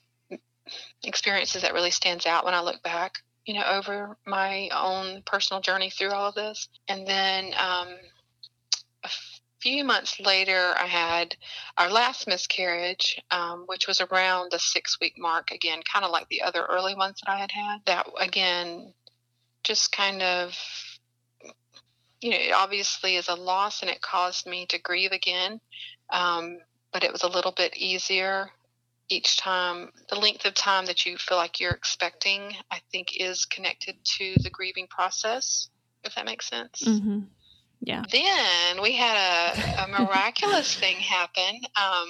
experiences 1.05 1.63
that 1.63 1.75
really 1.75 1.91
stands 1.91 2.27
out 2.27 2.45
when 2.45 2.55
I 2.55 2.61
look 2.61 2.83
back. 2.83 3.19
You 3.47 3.55
know, 3.55 3.65
over 3.65 4.17
my 4.27 4.69
own 4.77 5.23
personal 5.25 5.63
journey 5.63 5.89
through 5.89 6.11
all 6.11 6.29
of 6.29 6.35
this, 6.35 6.69
and 6.89 7.07
then 7.07 7.53
um, 7.57 7.89
few 9.61 9.85
months 9.85 10.21
later, 10.21 10.75
I 10.77 10.87
had 10.87 11.37
our 11.77 11.91
last 11.91 12.27
miscarriage, 12.27 13.21
um, 13.31 13.65
which 13.67 13.87
was 13.87 14.01
around 14.01 14.53
the 14.53 14.59
six 14.59 14.99
week 15.01 15.15
mark, 15.19 15.51
again, 15.51 15.81
kind 15.91 16.05
of 16.05 16.11
like 16.11 16.29
the 16.29 16.43
other 16.43 16.65
early 16.65 16.95
ones 16.95 17.21
that 17.25 17.33
I 17.33 17.39
had 17.39 17.51
had. 17.51 17.79
That, 17.87 18.09
again, 18.21 18.93
just 19.65 19.93
kind 19.93 20.23
of, 20.23 20.57
you 22.21 22.31
know, 22.31 22.37
it 22.37 22.53
obviously 22.53 23.17
is 23.17 23.29
a 23.29 23.35
loss 23.35 23.83
and 23.83 23.91
it 23.91 24.01
caused 24.01 24.47
me 24.47 24.67
to 24.67 24.81
grieve 24.81 25.13
again. 25.13 25.61
Um, 26.11 26.59
but 26.93 27.05
it 27.05 27.13
was 27.13 27.23
a 27.23 27.29
little 27.29 27.53
bit 27.53 27.77
easier 27.77 28.51
each 29.09 29.37
time. 29.37 29.91
The 30.09 30.19
length 30.19 30.45
of 30.45 30.55
time 30.55 30.87
that 30.87 31.05
you 31.05 31.19
feel 31.19 31.37
like 31.37 31.61
you're 31.61 31.73
expecting, 31.73 32.55
I 32.71 32.81
think, 32.91 33.17
is 33.17 33.45
connected 33.45 33.97
to 34.19 34.35
the 34.43 34.51
grieving 34.51 34.87
process, 34.87 35.69
if 36.05 36.15
that 36.15 36.25
makes 36.25 36.49
sense. 36.49 36.83
Mm-hmm. 36.85 37.21
Yeah. 37.81 38.03
Then 38.11 38.83
we 38.83 38.93
had 38.93 39.17
a, 39.17 39.85
a 39.85 39.89
miraculous 39.89 40.75
thing 40.75 40.97
happen 40.97 41.61
um, 41.77 42.09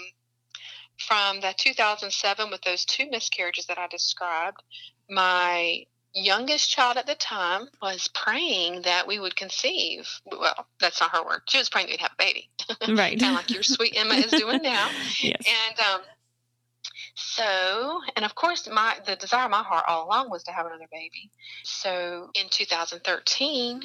from 0.99 1.41
that 1.41 1.59
2007 1.59 2.51
with 2.51 2.63
those 2.63 2.85
two 2.85 3.09
miscarriages 3.11 3.67
that 3.67 3.79
I 3.79 3.87
described. 3.87 4.63
My 5.11 5.85
youngest 6.15 6.71
child 6.71 6.97
at 6.97 7.07
the 7.07 7.15
time 7.15 7.69
was 7.81 8.09
praying 8.15 8.83
that 8.83 9.07
we 9.07 9.19
would 9.19 9.37
conceive. 9.37 10.09
Well, 10.25 10.67
that's 10.81 11.01
not 11.01 11.15
her 11.15 11.25
word. 11.25 11.43
She 11.49 11.59
was 11.59 11.69
praying 11.69 11.89
we'd 11.89 12.01
have 12.01 12.13
a 12.19 12.23
baby. 12.25 12.51
Right. 12.89 13.19
kind 13.21 13.37
of 13.37 13.37
like 13.37 13.51
your 13.51 13.63
sweet 13.63 13.95
Emma 13.97 14.15
is 14.15 14.33
doing 14.33 14.63
now. 14.63 14.89
yes. 15.23 15.43
And 15.47 15.81
um, 15.81 16.01
so, 17.15 18.01
and 18.17 18.25
of 18.25 18.35
course, 18.35 18.69
my 18.71 18.97
the 19.05 19.17
desire 19.17 19.45
of 19.45 19.51
my 19.51 19.63
heart 19.63 19.85
all 19.89 20.07
along 20.07 20.31
was 20.31 20.45
to 20.45 20.53
have 20.53 20.67
another 20.67 20.89
baby. 20.91 21.31
So, 21.65 22.31
in 22.35 22.49
2013, 22.49 23.83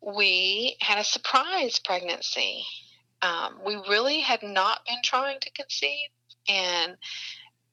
we 0.00 0.76
had 0.80 0.98
a 0.98 1.04
surprise 1.04 1.78
pregnancy. 1.78 2.64
Um, 3.22 3.60
we 3.64 3.76
really 3.88 4.20
had 4.20 4.42
not 4.42 4.80
been 4.86 5.00
trying 5.02 5.40
to 5.40 5.50
conceive, 5.50 6.08
and 6.48 6.96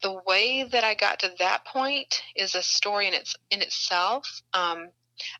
the 0.02 0.20
way 0.26 0.64
that 0.64 0.84
I 0.84 0.96
got 0.96 1.20
to 1.20 1.32
that 1.40 1.66
point 1.66 2.22
is 2.36 2.56
a 2.56 2.64
story 2.64 3.08
in 3.08 3.14
its 3.14 3.36
in 3.50 3.62
itself. 3.62 4.42
Um, 4.54 4.90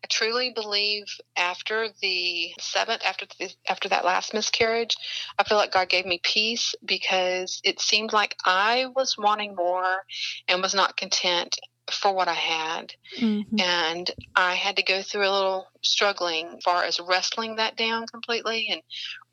I 0.02 0.06
truly 0.08 0.52
believe 0.54 1.04
after 1.36 1.88
the 2.00 2.52
seventh, 2.60 3.02
after 3.04 3.26
the, 3.38 3.52
after 3.68 3.88
that 3.88 4.04
last 4.04 4.32
miscarriage, 4.32 4.96
I 5.38 5.44
feel 5.44 5.58
like 5.58 5.72
God 5.72 5.88
gave 5.88 6.06
me 6.06 6.20
peace 6.22 6.74
because 6.84 7.60
it 7.64 7.80
seemed 7.80 8.12
like 8.12 8.36
I 8.44 8.86
was 8.94 9.16
wanting 9.18 9.56
more 9.56 10.04
and 10.46 10.62
was 10.62 10.74
not 10.74 10.96
content 10.96 11.58
for 11.90 12.14
what 12.14 12.28
I 12.28 12.34
had. 12.34 12.94
Mhm. 13.18 13.60
And 13.60 14.10
I 14.34 14.54
had 14.54 14.76
to 14.76 14.82
go 14.82 15.02
through 15.02 15.28
a 15.28 15.30
little 15.30 15.68
struggling 15.82 16.48
as 16.56 16.62
far 16.62 16.84
as 16.84 17.00
wrestling 17.00 17.56
that 17.56 17.76
down 17.76 18.06
completely 18.06 18.68
and 18.70 18.82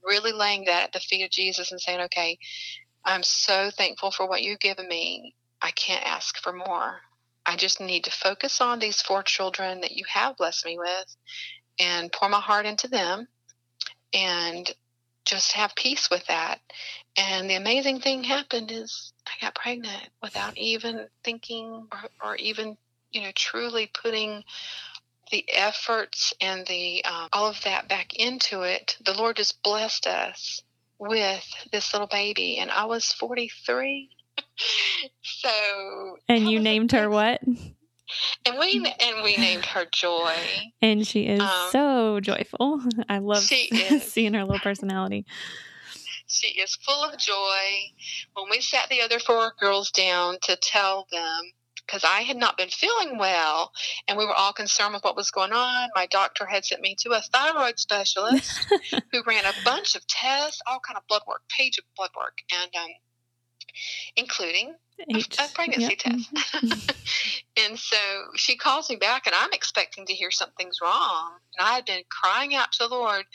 really 0.03 0.31
laying 0.31 0.65
that 0.65 0.83
at 0.83 0.91
the 0.93 0.99
feet 0.99 1.23
of 1.23 1.31
Jesus 1.31 1.71
and 1.71 1.79
saying, 1.79 2.01
okay, 2.01 2.37
I'm 3.03 3.23
so 3.23 3.71
thankful 3.71 4.11
for 4.11 4.27
what 4.27 4.43
you've 4.43 4.59
given 4.59 4.87
me. 4.87 5.35
I 5.61 5.71
can't 5.71 6.05
ask 6.05 6.37
for 6.37 6.53
more. 6.53 7.01
I 7.45 7.55
just 7.55 7.79
need 7.79 8.03
to 8.05 8.11
focus 8.11 8.61
on 8.61 8.79
these 8.79 9.01
four 9.01 9.23
children 9.23 9.81
that 9.81 9.91
you 9.91 10.05
have 10.07 10.37
blessed 10.37 10.65
me 10.65 10.77
with 10.77 11.15
and 11.79 12.11
pour 12.11 12.29
my 12.29 12.39
heart 12.39 12.65
into 12.65 12.87
them 12.87 13.27
and 14.13 14.71
just 15.25 15.53
have 15.53 15.75
peace 15.75 16.09
with 16.09 16.25
that. 16.27 16.59
And 17.17 17.49
the 17.49 17.55
amazing 17.55 17.99
thing 17.99 18.23
happened 18.23 18.71
is 18.71 19.13
I 19.27 19.31
got 19.41 19.55
pregnant 19.55 20.09
without 20.21 20.57
even 20.57 21.07
thinking 21.23 21.87
or, 21.91 21.99
or 22.23 22.35
even, 22.37 22.77
you 23.11 23.21
know, 23.21 23.31
truly 23.35 23.91
putting 24.01 24.43
the 25.31 25.45
efforts 25.53 26.33
and 26.41 26.65
the 26.67 27.03
um, 27.05 27.29
all 27.33 27.47
of 27.47 27.61
that 27.63 27.87
back 27.87 28.13
into 28.15 28.61
it. 28.61 28.97
The 29.05 29.13
Lord 29.13 29.37
just 29.37 29.61
blessed 29.63 30.07
us 30.07 30.61
with 30.99 31.45
this 31.71 31.93
little 31.93 32.07
baby, 32.07 32.57
and 32.57 32.69
I 32.69 32.85
was 32.85 33.11
43. 33.13 34.09
so 35.21 36.17
And 36.27 36.49
you 36.49 36.59
named 36.59 36.91
her 36.91 37.09
what? 37.09 37.41
And 37.43 38.57
we 38.59 38.85
and 38.99 39.23
we 39.23 39.37
named 39.37 39.65
her 39.65 39.85
Joy. 39.91 40.35
And 40.81 41.05
she 41.05 41.21
is 41.27 41.41
Um, 41.41 41.71
so 41.71 42.19
joyful. 42.19 42.81
I 43.09 43.19
love 43.19 43.43
She 43.43 43.69
seeing 43.99 44.33
her 44.33 44.43
little 44.43 44.59
personality. 44.59 45.25
She 46.31 46.59
is 46.59 46.75
full 46.75 47.03
of 47.03 47.17
joy. 47.17 47.91
When 48.33 48.49
we 48.49 48.61
sat 48.61 48.89
the 48.89 49.01
other 49.01 49.19
four 49.19 49.53
girls 49.59 49.91
down 49.91 50.39
to 50.43 50.55
tell 50.55 51.07
them, 51.11 51.51
because 51.85 52.03
I 52.05 52.21
had 52.21 52.37
not 52.37 52.57
been 52.57 52.69
feeling 52.69 53.17
well, 53.17 53.73
and 54.07 54.17
we 54.17 54.25
were 54.25 54.33
all 54.33 54.53
concerned 54.53 54.93
with 54.93 55.03
what 55.03 55.17
was 55.17 55.29
going 55.29 55.51
on, 55.51 55.89
my 55.93 56.05
doctor 56.05 56.45
had 56.45 56.63
sent 56.63 56.81
me 56.81 56.95
to 56.99 57.11
a 57.11 57.21
thyroid 57.21 57.79
specialist 57.79 58.65
who 59.11 59.23
ran 59.27 59.45
a 59.45 59.53
bunch 59.65 59.95
of 59.95 60.07
tests, 60.07 60.61
all 60.65 60.79
kind 60.79 60.97
of 60.97 61.05
blood 61.07 61.23
work, 61.27 61.41
page 61.49 61.77
of 61.77 61.83
blood 61.97 62.11
work, 62.15 62.37
and 62.51 62.73
um, 62.75 62.91
including 64.15 64.73
H. 65.09 65.37
a 65.39 65.47
pregnancy 65.53 65.95
Yep. 65.95 65.99
test. 65.99 66.29
and 67.57 67.77
so 67.79 67.97
she 68.35 68.55
calls 68.57 68.89
me 68.89 68.97
back, 68.97 69.25
and 69.25 69.35
I'm 69.35 69.51
expecting 69.53 70.05
to 70.07 70.13
hear 70.13 70.31
something's 70.31 70.77
wrong. 70.81 71.33
And 71.57 71.67
I 71.67 71.73
had 71.73 71.85
been 71.85 72.03
crying 72.09 72.55
out 72.55 72.71
to 72.73 72.87
the 72.87 72.95
Lord, 72.95 73.25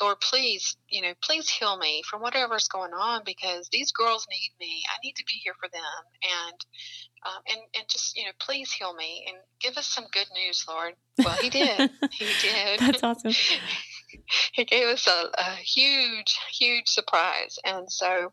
Lord, 0.00 0.18
please, 0.20 0.76
you 0.88 1.02
know, 1.02 1.12
please 1.22 1.48
heal 1.48 1.76
me 1.78 2.02
from 2.08 2.22
whatever's 2.22 2.68
going 2.68 2.92
on 2.92 3.22
because 3.24 3.68
these 3.72 3.92
girls 3.92 4.26
need 4.30 4.50
me. 4.60 4.82
I 4.88 4.96
need 5.04 5.14
to 5.16 5.24
be 5.26 5.40
here 5.42 5.54
for 5.60 5.68
them, 5.72 5.82
and 6.48 6.58
um, 7.26 7.42
and 7.50 7.60
and 7.78 7.88
just 7.88 8.16
you 8.16 8.24
know, 8.24 8.32
please 8.40 8.72
heal 8.72 8.94
me 8.94 9.24
and 9.28 9.36
give 9.60 9.76
us 9.78 9.86
some 9.86 10.04
good 10.12 10.26
news, 10.34 10.64
Lord. 10.68 10.94
Well, 11.24 11.36
He 11.40 11.50
did. 11.50 11.90
he 12.12 12.34
did. 12.40 12.80
That's 12.80 13.02
awesome. 13.04 13.32
he 14.52 14.64
gave 14.64 14.86
us 14.86 15.06
a, 15.06 15.30
a 15.38 15.54
huge, 15.56 16.38
huge 16.50 16.88
surprise. 16.88 17.58
And 17.64 17.90
so 17.90 18.32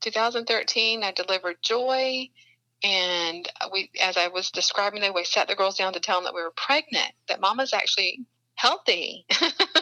2013, 0.00 1.02
I 1.02 1.12
delivered 1.12 1.56
Joy. 1.62 2.28
And 2.82 3.46
we, 3.72 3.90
as 4.00 4.16
I 4.16 4.28
was 4.28 4.50
describing 4.50 5.02
it, 5.02 5.14
we 5.14 5.24
sat 5.24 5.48
the 5.48 5.54
girls 5.54 5.76
down 5.76 5.92
to 5.92 6.00
tell 6.00 6.16
them 6.16 6.24
that 6.24 6.34
we 6.34 6.42
were 6.42 6.52
pregnant, 6.56 7.12
that 7.28 7.40
mama's 7.40 7.74
actually 7.74 8.24
healthy 8.54 9.26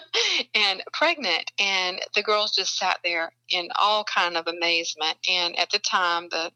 and 0.55 0.83
pregnant. 0.93 1.53
And 1.59 2.01
the 2.15 2.23
girls 2.23 2.55
just 2.57 2.77
sat 2.77 2.99
there 3.05 3.33
in 3.49 3.69
all 3.79 4.05
kind 4.05 4.37
of 4.37 4.49
amazement. 4.49 5.17
And 5.29 5.57
at 5.59 5.71
the 5.71 5.79
time, 5.79 6.29
the 6.31 6.53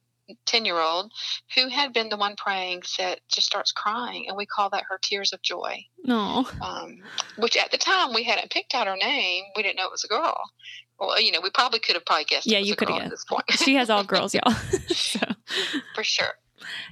10 0.46 0.64
year 0.64 0.78
old 0.78 1.12
who 1.54 1.68
had 1.68 1.92
been 1.92 2.08
the 2.08 2.16
one 2.16 2.34
praying 2.36 2.82
said, 2.84 3.20
just 3.28 3.46
starts 3.46 3.72
crying. 3.72 4.26
And 4.28 4.36
we 4.36 4.46
call 4.46 4.70
that 4.70 4.84
her 4.88 4.98
tears 5.02 5.32
of 5.32 5.42
joy 5.42 5.84
No. 6.04 6.46
um, 6.60 6.98
which 7.36 7.56
at 7.56 7.70
the 7.70 7.78
time 7.78 8.12
we 8.14 8.24
hadn't 8.24 8.50
picked 8.50 8.74
out 8.74 8.86
her 8.86 8.96
name. 8.96 9.44
We 9.56 9.62
didn't 9.62 9.76
know 9.76 9.86
it 9.86 9.92
was 9.92 10.04
a 10.04 10.08
girl. 10.08 10.38
Well, 10.98 11.20
you 11.20 11.32
know, 11.32 11.40
we 11.42 11.50
probably 11.50 11.80
could 11.80 11.96
have 11.96 12.04
probably 12.04 12.24
guessed. 12.24 12.46
Yeah, 12.46 12.58
you 12.58 12.76
girl 12.76 13.00
at 13.00 13.10
this 13.10 13.24
point 13.24 13.44
She 13.50 13.74
has 13.74 13.90
all 13.90 14.04
girls, 14.04 14.34
y'all. 14.34 14.52
so, 14.88 15.20
for 15.94 16.04
sure. 16.04 16.34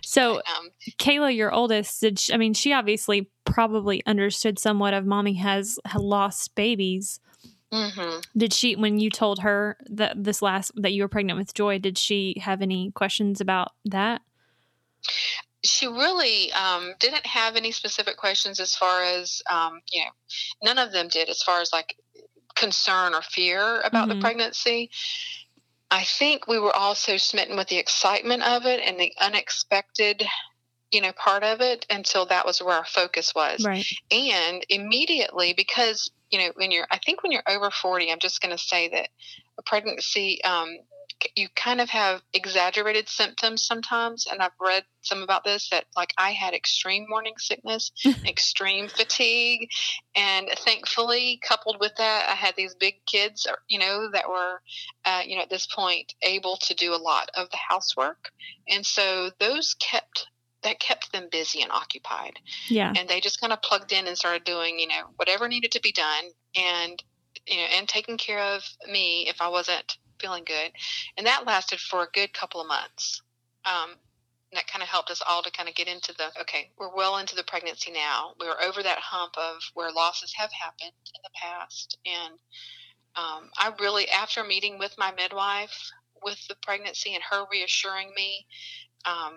so 0.02 0.36
Um, 0.36 0.70
Kayla, 0.98 1.34
your 1.34 1.52
oldest, 1.52 2.00
did 2.00 2.18
she, 2.18 2.32
I 2.32 2.36
mean, 2.36 2.54
she 2.54 2.72
obviously 2.72 3.30
probably 3.44 4.04
understood 4.06 4.58
somewhat 4.58 4.94
of 4.94 5.06
mommy 5.06 5.34
has 5.34 5.78
lost 5.96 6.54
babies. 6.54 7.20
Hmm 7.72 8.18
Did 8.36 8.52
she, 8.52 8.74
when 8.76 8.98
you 8.98 9.10
told 9.10 9.40
her 9.40 9.76
that 9.88 10.22
this 10.22 10.42
last 10.42 10.72
that 10.76 10.92
you 10.92 11.02
were 11.02 11.08
pregnant 11.08 11.38
with 11.38 11.54
Joy, 11.54 11.78
did 11.78 11.96
she 11.98 12.40
have 12.42 12.62
any 12.62 12.90
questions 12.92 13.40
about 13.40 13.72
that? 13.84 14.22
She 15.62 15.86
really 15.86 16.52
um, 16.52 16.94
didn't 16.98 17.26
have 17.26 17.54
any 17.56 17.70
specific 17.70 18.16
questions 18.16 18.60
as 18.60 18.74
far 18.74 19.02
as 19.04 19.42
um, 19.50 19.80
you 19.92 20.02
know. 20.04 20.10
None 20.62 20.78
of 20.78 20.92
them 20.92 21.08
did 21.08 21.28
as 21.28 21.42
far 21.42 21.60
as 21.60 21.72
like 21.72 21.96
concern 22.54 23.14
or 23.14 23.22
fear 23.22 23.80
about 23.82 24.08
Mhm. 24.08 24.14
the 24.14 24.20
pregnancy. 24.20 24.90
I 25.90 26.04
think 26.04 26.46
we 26.46 26.58
were 26.58 26.74
also 26.74 27.16
smitten 27.16 27.56
with 27.56 27.68
the 27.68 27.78
excitement 27.78 28.42
of 28.42 28.64
it 28.66 28.80
and 28.80 28.98
the 28.98 29.12
unexpected, 29.20 30.24
you 30.92 31.00
know, 31.00 31.12
part 31.12 31.42
of 31.42 31.60
it 31.60 31.84
until 31.90 32.26
that 32.26 32.46
was 32.46 32.60
where 32.62 32.76
our 32.76 32.84
focus 32.84 33.34
was. 33.34 33.64
Right. 33.64 33.86
and 34.10 34.64
immediately 34.68 35.52
because 35.52 36.10
you 36.30 36.38
know 36.38 36.52
when 36.56 36.70
you're 36.70 36.86
i 36.90 36.98
think 36.98 37.22
when 37.22 37.32
you're 37.32 37.42
over 37.48 37.70
40 37.70 38.10
i'm 38.10 38.18
just 38.18 38.40
going 38.40 38.56
to 38.56 38.62
say 38.62 38.88
that 38.88 39.08
a 39.58 39.62
pregnancy, 39.62 40.42
um, 40.42 40.68
you 41.36 41.48
kind 41.54 41.82
of 41.82 41.90
have 41.90 42.22
exaggerated 42.32 43.08
symptoms 43.08 43.66
sometimes 43.66 44.26
and 44.30 44.40
i've 44.40 44.50
read 44.58 44.84
some 45.02 45.22
about 45.22 45.44
this 45.44 45.68
that 45.68 45.84
like 45.96 46.14
i 46.16 46.30
had 46.30 46.54
extreme 46.54 47.04
morning 47.08 47.34
sickness 47.36 47.92
extreme 48.26 48.88
fatigue 48.88 49.68
and 50.14 50.48
thankfully 50.58 51.38
coupled 51.46 51.76
with 51.78 51.92
that 51.96 52.26
i 52.28 52.34
had 52.34 52.54
these 52.56 52.74
big 52.74 52.94
kids 53.06 53.46
you 53.68 53.78
know 53.78 54.08
that 54.10 54.28
were 54.28 54.62
uh, 55.04 55.20
you 55.26 55.36
know 55.36 55.42
at 55.42 55.50
this 55.50 55.66
point 55.66 56.14
able 56.22 56.56
to 56.56 56.74
do 56.74 56.94
a 56.94 56.96
lot 56.96 57.28
of 57.34 57.50
the 57.50 57.58
housework 57.68 58.30
and 58.68 58.86
so 58.86 59.30
those 59.38 59.74
kept 59.74 60.26
that 60.62 60.78
kept 60.80 61.12
them 61.12 61.28
busy 61.30 61.62
and 61.62 61.72
occupied. 61.72 62.38
Yeah. 62.68 62.92
and 62.96 63.08
they 63.08 63.20
just 63.20 63.40
kind 63.40 63.52
of 63.52 63.62
plugged 63.62 63.92
in 63.92 64.06
and 64.06 64.16
started 64.16 64.44
doing 64.44 64.78
you 64.78 64.88
know 64.88 65.02
whatever 65.16 65.48
needed 65.48 65.72
to 65.72 65.80
be 65.80 65.92
done 65.92 66.24
and 66.56 67.02
you 67.46 67.56
know 67.56 67.66
and 67.76 67.88
taking 67.88 68.18
care 68.18 68.40
of 68.40 68.62
me 68.90 69.28
if 69.28 69.40
i 69.40 69.48
wasn't 69.48 69.96
feeling 70.20 70.44
good. 70.46 70.72
And 71.16 71.26
that 71.26 71.46
lasted 71.46 71.80
for 71.80 72.02
a 72.02 72.08
good 72.12 72.32
couple 72.32 72.60
of 72.60 72.68
months. 72.68 73.22
Um, 73.64 73.90
and 74.50 74.58
that 74.58 74.66
kind 74.66 74.82
of 74.82 74.88
helped 74.88 75.10
us 75.10 75.22
all 75.26 75.42
to 75.42 75.50
kind 75.50 75.68
of 75.68 75.74
get 75.74 75.86
into 75.86 76.12
the 76.12 76.28
okay 76.40 76.70
we're 76.76 76.94
well 76.94 77.18
into 77.18 77.36
the 77.36 77.44
pregnancy 77.44 77.92
now. 77.92 78.32
We're 78.40 78.60
over 78.62 78.82
that 78.82 78.98
hump 78.98 79.34
of 79.38 79.62
where 79.74 79.92
losses 79.92 80.32
have 80.36 80.50
happened 80.52 80.92
in 81.14 81.20
the 81.22 81.30
past. 81.34 81.98
And 82.04 82.34
um, 83.16 83.50
i 83.58 83.72
really 83.80 84.08
after 84.08 84.44
meeting 84.44 84.78
with 84.78 84.94
my 84.96 85.12
midwife 85.12 85.90
with 86.22 86.38
the 86.48 86.56
pregnancy 86.62 87.14
and 87.14 87.22
her 87.28 87.44
reassuring 87.50 88.12
me 88.14 88.46
um, 89.04 89.34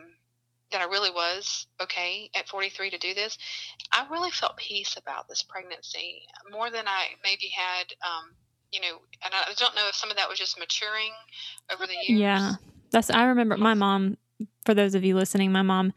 that 0.73 0.81
I 0.81 0.85
really 0.85 1.09
was 1.09 1.67
okay 1.81 2.29
at 2.35 2.49
43 2.49 2.89
to 2.89 2.97
do 2.97 3.13
this, 3.13 3.37
I 3.91 4.05
really 4.11 4.31
felt 4.31 4.57
peace 4.57 4.97
about 4.97 5.27
this 5.29 5.43
pregnancy 5.43 6.23
more 6.51 6.69
than 6.69 6.87
I 6.87 7.05
maybe 7.23 7.49
had. 7.55 7.85
Um, 8.05 8.35
you 8.71 8.81
know, 8.81 8.97
and 9.23 9.33
I 9.33 9.53
don't 9.55 9.75
know 9.75 9.87
if 9.87 9.95
some 9.95 10.09
of 10.09 10.17
that 10.17 10.27
was 10.27 10.37
just 10.37 10.59
maturing 10.59 11.11
over 11.71 11.85
the 11.85 11.93
years. 12.07 12.19
Yeah. 12.19 12.53
That's 12.91 13.09
I 13.09 13.25
remember 13.25 13.57
my 13.57 13.73
mom 13.73 14.17
for 14.65 14.73
those 14.73 14.95
of 14.95 15.03
you 15.03 15.15
listening, 15.15 15.51
my 15.51 15.61
mom 15.61 15.93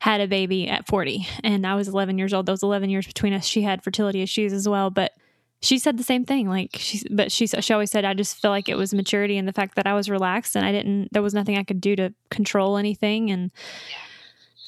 had 0.00 0.20
a 0.20 0.26
baby 0.26 0.68
at 0.68 0.86
40 0.86 1.26
and 1.42 1.66
I 1.66 1.74
was 1.74 1.88
11 1.88 2.18
years 2.18 2.32
old. 2.32 2.46
Those 2.46 2.62
11 2.62 2.90
years 2.90 3.06
between 3.06 3.32
us, 3.32 3.44
she 3.44 3.62
had 3.62 3.82
fertility 3.82 4.22
issues 4.22 4.52
as 4.52 4.68
well, 4.68 4.90
but 4.90 5.12
she 5.60 5.78
said 5.78 5.96
the 5.96 6.04
same 6.04 6.24
thing. 6.24 6.48
Like 6.48 6.76
she, 6.78 7.02
but 7.10 7.32
she, 7.32 7.46
she 7.46 7.72
always 7.72 7.90
said, 7.90 8.04
I 8.04 8.14
just 8.14 8.40
feel 8.40 8.50
like 8.50 8.68
it 8.68 8.76
was 8.76 8.94
maturity 8.94 9.36
and 9.38 9.48
the 9.48 9.52
fact 9.52 9.76
that 9.76 9.86
I 9.86 9.94
was 9.94 10.10
relaxed 10.10 10.56
and 10.56 10.64
I 10.64 10.72
didn't, 10.72 11.08
there 11.12 11.22
was 11.22 11.34
nothing 11.34 11.56
I 11.56 11.64
could 11.64 11.80
do 11.80 11.96
to 11.96 12.14
control 12.30 12.76
anything. 12.76 13.30
And 13.30 13.50
Yeah. 13.90 13.96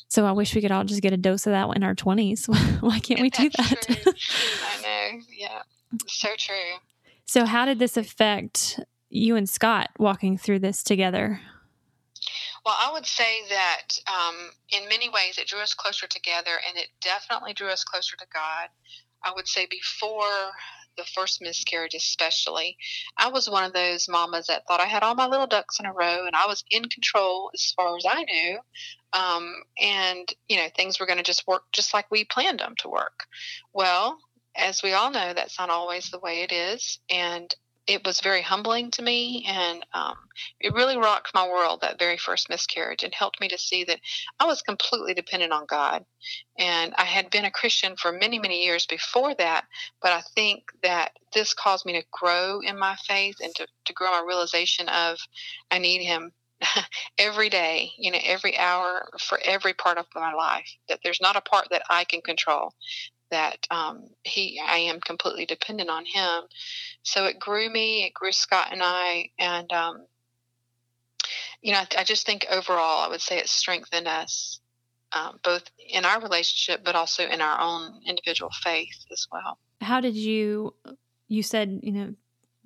So 0.09 0.25
I 0.25 0.33
wish 0.33 0.55
we 0.55 0.61
could 0.61 0.71
all 0.71 0.85
just 0.85 1.03
get 1.03 1.13
a 1.13 1.17
dose 1.17 1.47
of 1.47 1.53
that 1.53 1.69
in 1.77 1.83
our 1.83 1.95
20s. 1.95 2.49
Why 2.81 2.99
can't 3.01 3.21
we 3.21 3.31
do 3.31 3.51
that? 3.51 3.87
I 4.17 4.83
know. 4.83 5.21
Yeah. 5.37 5.63
So 6.07 6.29
true. 6.37 6.79
so 7.25 7.45
how 7.45 7.65
did 7.65 7.79
this 7.79 7.97
affect 7.97 8.81
you 9.09 9.37
and 9.37 9.49
Scott 9.49 9.91
walking 9.99 10.37
through 10.37 10.61
this 10.61 10.83
together? 10.83 11.41
Well, 12.65 12.77
I 12.81 12.93
would 12.93 13.07
say 13.07 13.43
that 13.49 13.89
um, 14.09 14.51
in 14.71 14.89
many 14.89 15.09
ways 15.09 15.39
it 15.39 15.47
drew 15.47 15.61
us 15.61 15.73
closer 15.75 16.09
together 16.09 16.51
and 16.69 16.77
it 16.77 16.89
definitely 17.01 17.53
drew 17.53 17.69
us 17.69 17.85
closer 17.85 18.17
to 18.17 18.27
God. 18.33 18.69
I 19.23 19.33
would 19.35 19.47
say 19.47 19.67
before 19.71 20.51
the 20.97 21.05
first 21.05 21.41
miscarriage, 21.41 21.95
especially, 21.95 22.77
I 23.17 23.29
was 23.29 23.49
one 23.49 23.65
of 23.65 23.73
those 23.73 24.09
mamas 24.09 24.47
that 24.47 24.67
thought 24.67 24.81
I 24.81 24.87
had 24.87 25.03
all 25.03 25.15
my 25.15 25.27
little 25.27 25.47
ducks 25.47 25.79
in 25.81 25.87
a 25.87 25.93
row 25.93 26.27
and 26.27 26.35
I 26.35 26.47
was 26.47 26.65
in 26.71 26.85
control 26.85 27.51
as 27.55 27.73
far 27.77 27.97
as 27.97 28.05
I 28.09 28.25
knew. 28.25 28.59
Um, 29.13 29.55
and, 29.81 30.29
you 30.49 30.57
know, 30.57 30.69
things 30.75 30.99
were 30.99 31.07
going 31.07 31.19
to 31.19 31.23
just 31.23 31.47
work 31.47 31.63
just 31.73 31.95
like 31.95 32.11
we 32.11 32.25
planned 32.25 32.61
them 32.61 32.75
to 32.81 32.89
work. 32.89 33.25
Well, 33.73 34.19
as 34.57 34.83
we 34.83 34.93
all 34.93 35.11
know, 35.11 35.33
that's 35.35 35.59
not 35.59 35.71
always 35.71 36.11
the 36.11 36.19
way 36.19 36.43
it 36.43 36.53
is. 36.53 36.99
And 37.11 37.55
it 37.87 38.05
was 38.05 38.21
very 38.21 38.43
humbling 38.43 38.91
to 38.91 39.03
me 39.03 39.45
and 39.49 39.85
um, 39.95 40.17
it 40.61 40.75
really 40.75 40.97
rocked 40.97 41.35
my 41.35 41.47
world 41.47 41.81
that 41.81 41.99
very 41.99 42.17
first 42.17 42.49
miscarriage 42.49 43.03
and 43.03 43.15
helped 43.15 43.41
me 43.41 43.49
to 43.49 43.59
see 43.59 43.85
that 43.85 44.01
i 44.41 44.45
was 44.45 44.63
completely 44.63 45.15
dependent 45.15 45.53
on 45.53 45.67
god. 45.67 46.05
And 46.59 46.95
i 46.97 47.05
had 47.05 47.31
been 47.31 47.45
a 47.45 47.51
christian 47.51 47.97
for 47.97 48.13
many 48.13 48.39
many 48.39 48.65
years 48.65 48.87
before 48.87 49.35
that 49.37 49.65
but 50.03 50.13
i 50.13 50.23
think 50.35 50.65
that 50.83 51.13
this 51.35 51.55
caused 51.55 51.87
me 51.87 51.93
to 51.95 52.07
grow 52.13 52.61
in 52.61 52.79
my 52.79 52.97
faith 53.07 53.37
and 53.43 53.55
to, 53.57 53.67
to 53.85 53.93
grow 53.93 54.11
my 54.11 54.25
realization 54.27 54.89
of 54.89 55.19
i 55.71 55.79
need 55.79 56.05
him 56.05 56.33
every 57.19 57.51
day 57.51 57.91
you 57.99 58.11
know 58.11 58.19
every 58.25 58.57
hour 58.57 59.09
for 59.21 59.39
every 59.45 59.75
part 59.75 59.99
of 59.99 60.07
my 60.15 60.33
life 60.33 60.69
that 60.89 60.99
there's 61.05 61.21
not 61.21 61.37
a 61.37 61.41
part 61.43 61.69
that 61.71 61.83
i 61.91 62.05
can 62.05 62.21
control 62.23 62.73
that 63.31 63.67
um, 63.71 64.05
he 64.23 64.61
I 64.65 64.79
am 64.79 65.01
completely 65.01 65.47
dependent 65.47 65.91
on 65.91 66.05
him. 66.05 66.45
So 67.03 67.25
it 67.27 67.39
grew 67.39 67.71
me, 67.71 68.05
it 68.05 68.15
grew 68.15 68.33
Scott 68.33 68.69
and 68.73 68.81
I, 68.83 69.31
and 69.39 69.73
um, 69.73 70.07
you 71.63 71.73
know 71.73 71.79
I, 71.79 71.87
I, 71.99 72.05
just 72.05 72.27
think 72.27 72.47
overall 72.51 73.05
I 73.05 73.09
would 73.09 73.21
say 73.21 73.39
it 73.39 73.49
strengthened 73.49 74.09
us 74.09 74.61
um, 75.13 75.39
both 75.43 75.65
in 75.89 76.05
our 76.05 76.21
relationship, 76.21 76.85
but 76.85 76.95
also 76.95 77.25
in 77.25 77.41
our 77.41 77.61
own 77.61 78.01
individual 78.07 78.51
faith 78.63 79.05
as 79.13 79.27
well. 79.31 79.59
How 79.81 80.01
did 80.01 80.15
you? 80.15 80.75
You 81.29 81.43
said 81.43 81.81
you 81.83 81.93
know 81.93 82.15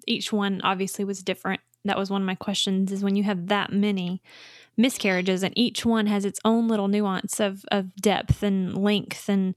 each 0.06 0.32
one 0.32 0.60
obviously 0.62 1.04
was 1.04 1.22
different. 1.22 1.60
That 1.84 1.98
was 1.98 2.10
one 2.10 2.22
of 2.22 2.26
my 2.26 2.34
questions. 2.34 2.92
Is 2.92 3.04
when 3.04 3.16
you 3.16 3.22
have 3.22 3.48
that 3.48 3.72
many 3.72 4.22
miscarriages 4.76 5.42
and 5.42 5.56
each 5.56 5.84
one 5.84 6.06
has 6.06 6.24
its 6.24 6.40
own 6.44 6.68
little 6.68 6.88
nuance 6.88 7.40
of, 7.40 7.64
of 7.70 7.94
depth 7.96 8.42
and 8.42 8.76
length 8.76 9.28
and 9.28 9.54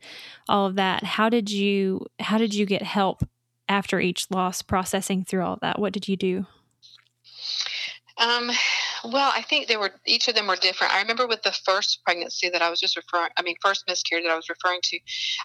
all 0.50 0.66
of 0.66 0.76
that. 0.76 1.04
How 1.04 1.30
did 1.30 1.50
you 1.50 2.06
how 2.20 2.38
did 2.38 2.54
you 2.54 2.66
get 2.66 2.82
help 2.82 3.24
after 3.70 4.00
each 4.00 4.30
loss 4.30 4.62
processing 4.62 5.24
through 5.24 5.44
all 5.44 5.58
that? 5.62 5.80
What 5.80 5.94
did 5.94 6.08
you 6.08 6.18
do? 6.18 6.46
Um, 8.18 8.52
well, 9.04 9.32
I 9.34 9.42
think 9.42 9.68
they 9.68 9.78
were 9.78 9.92
each 10.06 10.28
of 10.28 10.36
them 10.36 10.48
were 10.48 10.56
different. 10.56 10.94
I 10.94 11.02
remember 11.02 11.28
with 11.28 11.42
the 11.42 11.58
first 11.66 12.02
pregnancy 12.06 12.50
that 12.50 12.62
I 12.62 12.70
was 12.70 12.80
just 12.80 12.96
referring, 12.96 13.32
I 13.38 13.42
mean, 13.42 13.56
first 13.62 13.86
miscarriage 13.88 14.26
that 14.26 14.32
I 14.32 14.36
was 14.36 14.50
referring 14.50 14.82
to, 14.84 15.00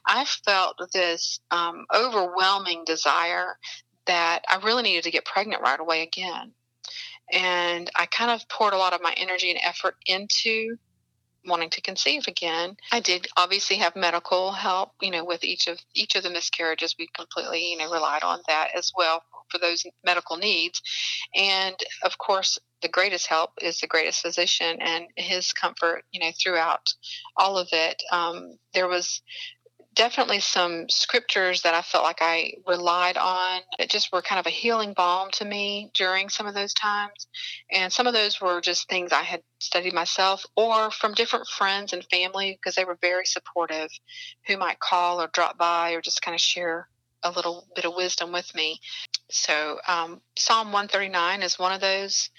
I 0.07 0.25
felt 0.25 0.77
this 0.93 1.41
um, 1.51 1.87
overwhelming 1.95 2.85
desire 2.85 3.57
that 4.07 4.43
I 4.49 4.57
really 4.65 4.83
needed 4.83 5.05
to 5.05 5.11
get 5.11 5.25
pregnant 5.25 5.63
right 5.63 5.81
away 5.81 6.03
again 6.03 6.53
and 7.33 7.91
I 7.97 8.07
kind 8.07 8.31
of 8.31 8.49
poured 8.49 8.75
a 8.75 8.79
lot 8.79 8.93
of 8.93 9.03
my 9.03 9.14
energy 9.17 9.51
and 9.51 9.61
effort 9.62 9.97
into 10.07 10.77
wanting 11.47 11.71
to 11.71 11.81
conceive 11.81 12.27
again. 12.29 12.77
I 12.93 13.01
did 13.01 13.27
obviously 13.37 13.77
have 13.77 13.97
medical 13.97 14.53
help, 14.53 14.93
you 15.01 15.11
know, 15.11 15.25
with 15.25 15.45
each 15.45 15.67
of 15.67 15.79
each 15.95 16.14
of 16.14 16.23
the 16.23 16.31
miscarriages. 16.31 16.95
We 16.99 17.09
completely, 17.14 17.71
you 17.71 17.79
know, 17.79 17.91
relied 17.91 18.23
on 18.23 18.41
that 18.47 18.69
as 18.77 18.93
well 18.97 19.23
for 19.51 19.59
those 19.59 19.85
medical 20.05 20.37
needs. 20.37 20.83
And 21.35 21.77
of 22.03 22.19
course, 22.19 22.59
the 22.83 22.88
greatest 22.88 23.27
help 23.27 23.53
is 23.61 23.81
the 23.81 23.87
greatest 23.87 24.21
physician 24.21 24.79
and 24.81 25.07
his 25.17 25.53
comfort, 25.53 26.05
you 26.12 26.21
know, 26.21 26.31
throughout 26.41 26.87
all 27.37 27.59
of 27.59 27.69
it. 27.73 28.03
Um, 28.12 28.59
there 28.75 28.88
was 28.88 29.23
definitely 29.99 30.39
some 30.39 30.89
scriptures 30.89 31.63
that 31.63 31.75
I 31.75 31.83
felt 31.83 32.05
like 32.05 32.23
I 32.23 32.55
relied 32.69 33.17
on 33.17 33.61
that 33.79 33.91
just 33.91 34.13
were 34.13 34.23
kind 34.23 34.39
of 34.39 34.47
a 34.47 34.51
healing 34.51 34.93
balm 34.93 35.29
to 35.33 35.45
me 35.45 35.91
during 35.93 36.29
some 36.29 36.47
of 36.47 36.55
those 36.55 36.73
times. 36.73 37.27
And 37.73 37.93
some 37.93 38.07
of 38.07 38.15
those 38.15 38.41
were 38.41 38.61
just 38.61 38.89
things 38.89 39.13
I 39.13 39.25
had 39.25 39.43
studied 39.59 39.93
myself 39.93 40.47
or 40.57 40.93
from 40.93 41.15
different 41.15 41.49
friends 41.49 41.93
and 41.93 42.05
family 42.05 42.53
because 42.53 42.77
they 42.77 42.85
were 42.85 42.97
very 43.01 43.27
supportive 43.27 43.91
who 44.47 44.57
might 44.57 44.79
call 44.79 45.21
or 45.21 45.29
drop 45.33 45.59
by 45.59 45.91
or 45.91 46.01
just 46.01 46.23
kind 46.23 46.37
of 46.37 46.41
share 46.41 46.89
a 47.25 47.33
little 47.33 47.67
bit 47.75 47.85
of 47.85 47.97
wisdom 47.97 48.31
with 48.31 48.55
me. 48.55 48.79
So, 49.33 49.79
um, 49.89 50.21
Psalm 50.37 50.69
139 50.69 51.43
is 51.43 51.59
one 51.59 51.73
of 51.73 51.81
those 51.81 52.31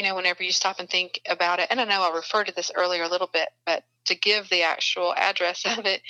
you 0.00 0.06
know, 0.06 0.14
whenever 0.14 0.42
you 0.42 0.50
stop 0.50 0.80
and 0.80 0.88
think 0.88 1.20
about 1.28 1.58
it, 1.58 1.66
and 1.68 1.78
I 1.78 1.84
know 1.84 2.00
I 2.00 2.16
referred 2.16 2.46
to 2.46 2.54
this 2.54 2.72
earlier 2.74 3.02
a 3.02 3.08
little 3.10 3.28
bit, 3.30 3.50
but 3.66 3.84
to 4.06 4.14
give 4.14 4.48
the 4.48 4.62
actual 4.62 5.12
address 5.14 5.66
of 5.78 5.84
it, 5.84 6.00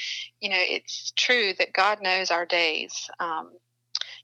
you 0.41 0.49
know, 0.49 0.61
it's 0.61 1.13
true 1.17 1.55
that 1.59 1.73
God 1.73 2.01
knows 2.01 2.31
our 2.31 2.47
days. 2.47 3.11
Um, 3.19 3.51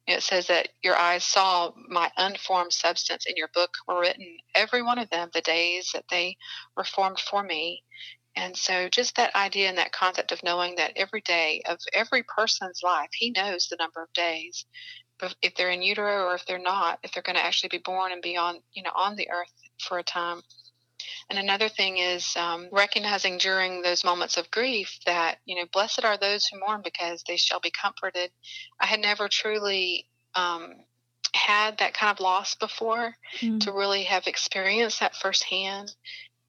you 0.07 0.15
know, 0.15 0.19
it 0.19 0.23
says 0.23 0.47
that 0.47 0.69
your 0.85 0.95
eyes 0.95 1.25
saw 1.25 1.73
my 1.89 2.13
unformed 2.17 2.75
substance 2.75 3.27
in 3.27 3.35
your 3.37 3.49
book 3.55 3.71
were 3.89 3.99
written, 3.99 4.37
every 4.55 4.83
one 4.83 5.01
of 5.01 5.11
them, 5.11 5.31
the 5.35 5.41
days 5.41 5.91
that 5.95 6.05
they 6.13 6.37
were 6.77 6.85
formed 6.85 7.19
for 7.19 7.43
me. 7.43 7.83
And 8.37 8.57
so, 8.57 8.89
just 8.89 9.17
that 9.17 9.35
idea 9.35 9.69
and 9.69 9.79
that 9.79 9.91
concept 9.91 10.31
of 10.31 10.45
knowing 10.45 10.77
that 10.77 10.93
every 10.95 11.23
day 11.23 11.61
of 11.67 11.79
every 11.93 12.23
person's 12.23 12.83
life, 12.85 13.09
he 13.13 13.33
knows 13.33 13.67
the 13.67 13.79
number 13.81 14.01
of 14.01 14.13
days 14.13 14.65
if 15.43 15.55
they're 15.55 15.71
in 15.71 15.83
utero 15.83 16.25
or 16.25 16.35
if 16.35 16.47
they're 16.47 16.59
not, 16.59 16.99
if 17.03 17.13
they're 17.13 17.23
going 17.23 17.37
to 17.37 17.45
actually 17.45 17.71
be 17.71 17.79
born 17.79 18.13
and 18.13 18.23
be 18.23 18.37
on, 18.37 18.59
you 18.73 18.83
know, 18.83 18.91
on 18.95 19.17
the 19.17 19.31
earth 19.31 19.53
for 19.81 19.99
a 19.99 20.03
time. 20.03 20.43
And 21.29 21.39
another 21.39 21.69
thing 21.69 21.99
is 21.99 22.37
um, 22.37 22.69
recognizing 22.73 23.39
during 23.39 23.83
those 23.83 24.05
moments 24.05 24.37
of 24.37 24.51
grief 24.51 24.99
that, 25.07 25.39
you 25.45 25.57
know, 25.57 25.67
blessed 25.73 26.05
are 26.05 26.17
those 26.17 26.47
who 26.47 26.59
mourn 26.61 26.81
because 26.83 27.23
they 27.27 27.37
shall 27.37 27.61
be 27.61 27.71
comforted. 27.71 28.31
I 28.81 28.87
had 28.87 29.01
never 29.01 29.29
truly 29.29 30.07
um, 30.35 30.75
had 31.35 31.79
that 31.79 31.95
kind 31.95 32.11
of 32.11 32.21
loss 32.21 32.55
before 32.55 33.15
mm. 33.41 33.61
to 33.61 33.73
really 33.73 34.05
have 34.05 34.27
experienced 34.27 35.01
that 35.01 35.17
firsthand 35.17 35.95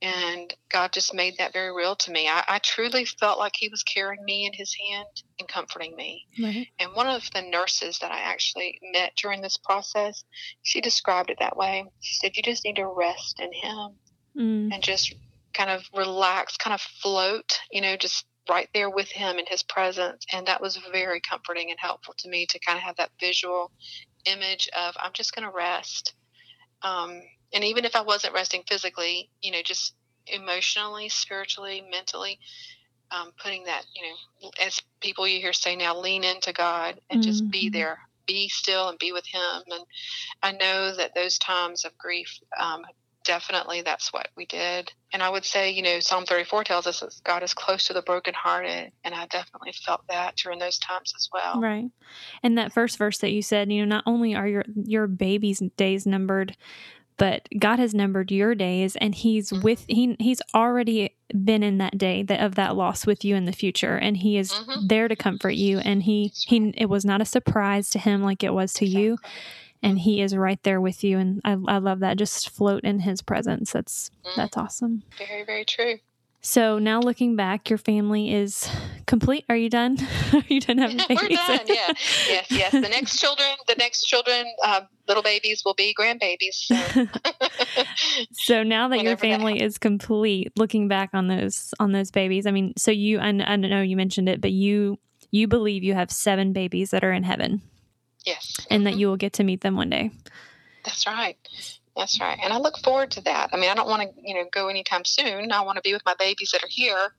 and 0.01 0.53
God 0.69 0.91
just 0.93 1.13
made 1.13 1.37
that 1.37 1.53
very 1.53 1.73
real 1.73 1.95
to 1.95 2.11
me. 2.11 2.27
I, 2.27 2.43
I, 2.47 2.59
truly 2.59 3.05
felt 3.05 3.39
like 3.39 3.53
He 3.55 3.69
was 3.69 3.81
carrying 3.81 4.23
me 4.23 4.45
in 4.45 4.53
His 4.53 4.75
hand 4.75 5.23
and 5.39 5.47
comforting 5.47 5.95
me. 5.95 6.25
Right. 6.41 6.67
And 6.79 6.93
one 6.93 7.07
of 7.07 7.29
the 7.33 7.41
nurses 7.41 7.99
that 7.99 8.11
I 8.11 8.19
actually 8.19 8.79
met 8.93 9.13
during 9.15 9.41
this 9.41 9.57
process, 9.57 10.23
she 10.61 10.81
described 10.81 11.31
it 11.31 11.39
that 11.39 11.57
way. 11.57 11.85
She 12.01 12.15
said, 12.15 12.37
"You 12.37 12.43
just 12.43 12.63
need 12.63 12.75
to 12.75 12.85
rest 12.87 13.39
in 13.39 13.51
Him 13.51 13.95
mm. 14.37 14.73
and 14.73 14.83
just 14.83 15.15
kind 15.53 15.71
of 15.71 15.83
relax, 15.95 16.57
kind 16.57 16.75
of 16.75 16.81
float. 16.81 17.59
You 17.71 17.81
know, 17.81 17.97
just 17.97 18.25
right 18.47 18.69
there 18.75 18.91
with 18.91 19.09
Him 19.09 19.39
in 19.39 19.45
His 19.47 19.63
presence." 19.63 20.25
And 20.31 20.45
that 20.45 20.61
was 20.61 20.77
very 20.91 21.21
comforting 21.21 21.71
and 21.71 21.79
helpful 21.79 22.13
to 22.19 22.29
me 22.29 22.45
to 22.47 22.59
kind 22.59 22.77
of 22.77 22.83
have 22.83 22.97
that 22.97 23.11
visual 23.19 23.71
image 24.25 24.69
of 24.77 24.95
I'm 24.99 25.13
just 25.13 25.33
going 25.33 25.47
to 25.47 25.55
rest. 25.55 26.13
Um, 26.83 27.21
and 27.53 27.63
even 27.63 27.85
if 27.85 27.95
I 27.95 28.01
wasn't 28.01 28.33
resting 28.33 28.63
physically, 28.67 29.29
you 29.41 29.51
know, 29.51 29.61
just 29.63 29.95
emotionally, 30.27 31.09
spiritually, 31.09 31.83
mentally, 31.89 32.39
um, 33.11 33.31
putting 33.41 33.63
that, 33.65 33.85
you 33.95 34.01
know, 34.03 34.51
as 34.65 34.81
people 34.99 35.27
you 35.27 35.39
hear 35.39 35.53
say 35.53 35.75
now, 35.75 35.97
lean 35.97 36.23
into 36.23 36.53
God 36.53 36.99
and 37.09 37.21
mm-hmm. 37.21 37.29
just 37.29 37.49
be 37.49 37.67
mm-hmm. 37.67 37.77
there, 37.77 37.99
be 38.25 38.49
still 38.49 38.89
and 38.89 38.99
be 38.99 39.11
with 39.11 39.25
Him. 39.25 39.63
And 39.71 39.85
I 40.43 40.51
know 40.51 40.95
that 40.95 41.15
those 41.15 41.37
times 41.37 41.85
of 41.85 41.97
grief, 41.97 42.39
um, 42.59 42.83
definitely 43.23 43.81
that's 43.81 44.13
what 44.13 44.29
we 44.35 44.45
did. 44.45 44.91
And 45.13 45.21
I 45.21 45.29
would 45.29 45.45
say, 45.45 45.69
you 45.69 45.81
know, 45.81 45.99
Psalm 45.99 46.25
34 46.25 46.63
tells 46.63 46.87
us 46.87 47.01
that 47.01 47.13
God 47.23 47.43
is 47.43 47.53
close 47.53 47.85
to 47.87 47.93
the 47.93 48.01
brokenhearted. 48.01 48.91
And 49.03 49.13
I 49.13 49.25
definitely 49.27 49.73
felt 49.73 50.01
that 50.09 50.37
during 50.37 50.59
those 50.59 50.79
times 50.79 51.13
as 51.15 51.29
well. 51.31 51.59
Right. 51.59 51.91
And 52.41 52.57
that 52.57 52.71
first 52.71 52.97
verse 52.97 53.17
that 53.19 53.31
you 53.31 53.41
said, 53.41 53.71
you 53.71 53.85
know, 53.85 53.95
not 53.95 54.03
only 54.05 54.33
are 54.33 54.47
your, 54.47 54.63
your 54.81 55.07
baby's 55.07 55.61
days 55.75 56.05
numbered, 56.05 56.55
but 57.17 57.47
God 57.57 57.79
has 57.79 57.93
numbered 57.93 58.31
your 58.31 58.55
days 58.55 58.95
and 58.95 59.13
he's 59.13 59.49
mm-hmm. 59.49 59.63
with 59.63 59.85
he 59.87 60.15
he's 60.19 60.41
already 60.53 61.15
been 61.43 61.63
in 61.63 61.77
that 61.79 61.97
day 61.97 62.23
that 62.23 62.39
of 62.39 62.55
that 62.55 62.75
loss 62.75 63.05
with 63.05 63.25
you 63.25 63.35
in 63.35 63.45
the 63.45 63.51
future 63.51 63.97
and 63.97 64.17
he 64.17 64.37
is 64.37 64.51
mm-hmm. 64.51 64.87
there 64.87 65.07
to 65.07 65.15
comfort 65.15 65.51
you 65.51 65.79
and 65.79 66.03
he 66.03 66.31
he 66.47 66.73
it 66.77 66.87
was 66.87 67.03
not 67.03 67.21
a 67.21 67.25
surprise 67.25 67.89
to 67.89 67.99
him 67.99 68.21
like 68.21 68.43
it 68.43 68.53
was 68.53 68.73
to 68.73 68.85
exactly. 68.85 69.03
you 69.03 69.17
and 69.83 69.99
he 69.99 70.21
is 70.21 70.35
right 70.35 70.61
there 70.63 70.81
with 70.81 71.03
you 71.03 71.17
and 71.17 71.41
I, 71.43 71.57
I 71.67 71.77
love 71.79 71.99
that 71.99 72.17
just 72.17 72.49
float 72.49 72.83
in 72.83 73.01
his 73.01 73.21
presence 73.21 73.73
that's 73.73 74.09
mm-hmm. 74.25 74.39
that's 74.39 74.57
awesome 74.57 75.03
very 75.17 75.43
very 75.43 75.65
true 75.65 75.97
so 76.47 76.79
now 76.79 77.01
looking 77.01 77.35
back, 77.35 77.69
your 77.69 77.77
family 77.77 78.33
is 78.33 78.69
complete. 79.05 79.43
Are 79.49 79.55
you 79.57 79.69
done? 79.69 79.97
Are 80.33 80.43
you 80.47 80.61
done 80.61 80.77
having 80.77 80.95
babies? 81.09 81.19
We're 81.21 81.57
done. 81.57 81.65
Yeah. 81.67 81.91
Yes. 82.29 82.45
Yes. 82.49 82.71
The 82.71 82.79
next 82.79 83.17
children, 83.19 83.49
the 83.67 83.75
next 83.75 84.05
children, 84.05 84.45
uh, 84.63 84.81
little 85.09 85.23
babies 85.23 85.63
will 85.65 85.73
be 85.73 85.93
grandbabies. 85.93 86.53
So, 86.53 87.83
so 88.31 88.63
now 88.63 88.87
that 88.87 89.01
your 89.01 89.17
family 89.17 89.59
that 89.59 89.65
is 89.65 89.77
complete, 89.77 90.53
looking 90.55 90.87
back 90.87 91.09
on 91.11 91.27
those 91.27 91.73
on 91.81 91.91
those 91.91 92.11
babies, 92.11 92.45
I 92.45 92.51
mean, 92.51 92.73
so 92.77 92.91
you, 92.91 93.19
and 93.19 93.43
I, 93.43 93.53
I 93.53 93.55
know 93.57 93.81
you 93.81 93.97
mentioned 93.97 94.29
it, 94.29 94.39
but 94.39 94.53
you 94.53 94.99
you 95.31 95.49
believe 95.49 95.83
you 95.83 95.95
have 95.95 96.09
seven 96.09 96.53
babies 96.53 96.91
that 96.91 97.03
are 97.03 97.11
in 97.11 97.23
heaven. 97.23 97.61
Yes. 98.25 98.65
And 98.69 98.85
mm-hmm. 98.85 98.93
that 98.93 98.97
you 98.97 99.07
will 99.07 99.17
get 99.17 99.33
to 99.33 99.43
meet 99.43 99.59
them 99.59 99.75
one 99.75 99.89
day. 99.89 100.11
That's 100.85 101.05
right. 101.05 101.37
That's 101.97 102.21
right. 102.21 102.37
And 102.41 102.53
I 102.53 102.59
look 102.59 102.77
forward 102.77 103.09
to 103.11 103.21
that. 103.21 103.49
I 103.51 103.57
mean, 103.57 103.71
I 103.71 103.73
don't 103.73 103.87
want 103.87 104.03
to, 104.03 104.09
you 104.23 104.35
know, 104.35 104.45
go 104.51 104.67
anytime 104.67 105.03
soon. 105.03 105.51
I 105.51 105.61
want 105.61 105.77
to 105.77 105.81
be 105.81 105.93
with 105.93 106.05
my 106.05 106.13
babies 106.19 106.51
that 106.51 106.63
are 106.63 106.69
here 106.69 107.11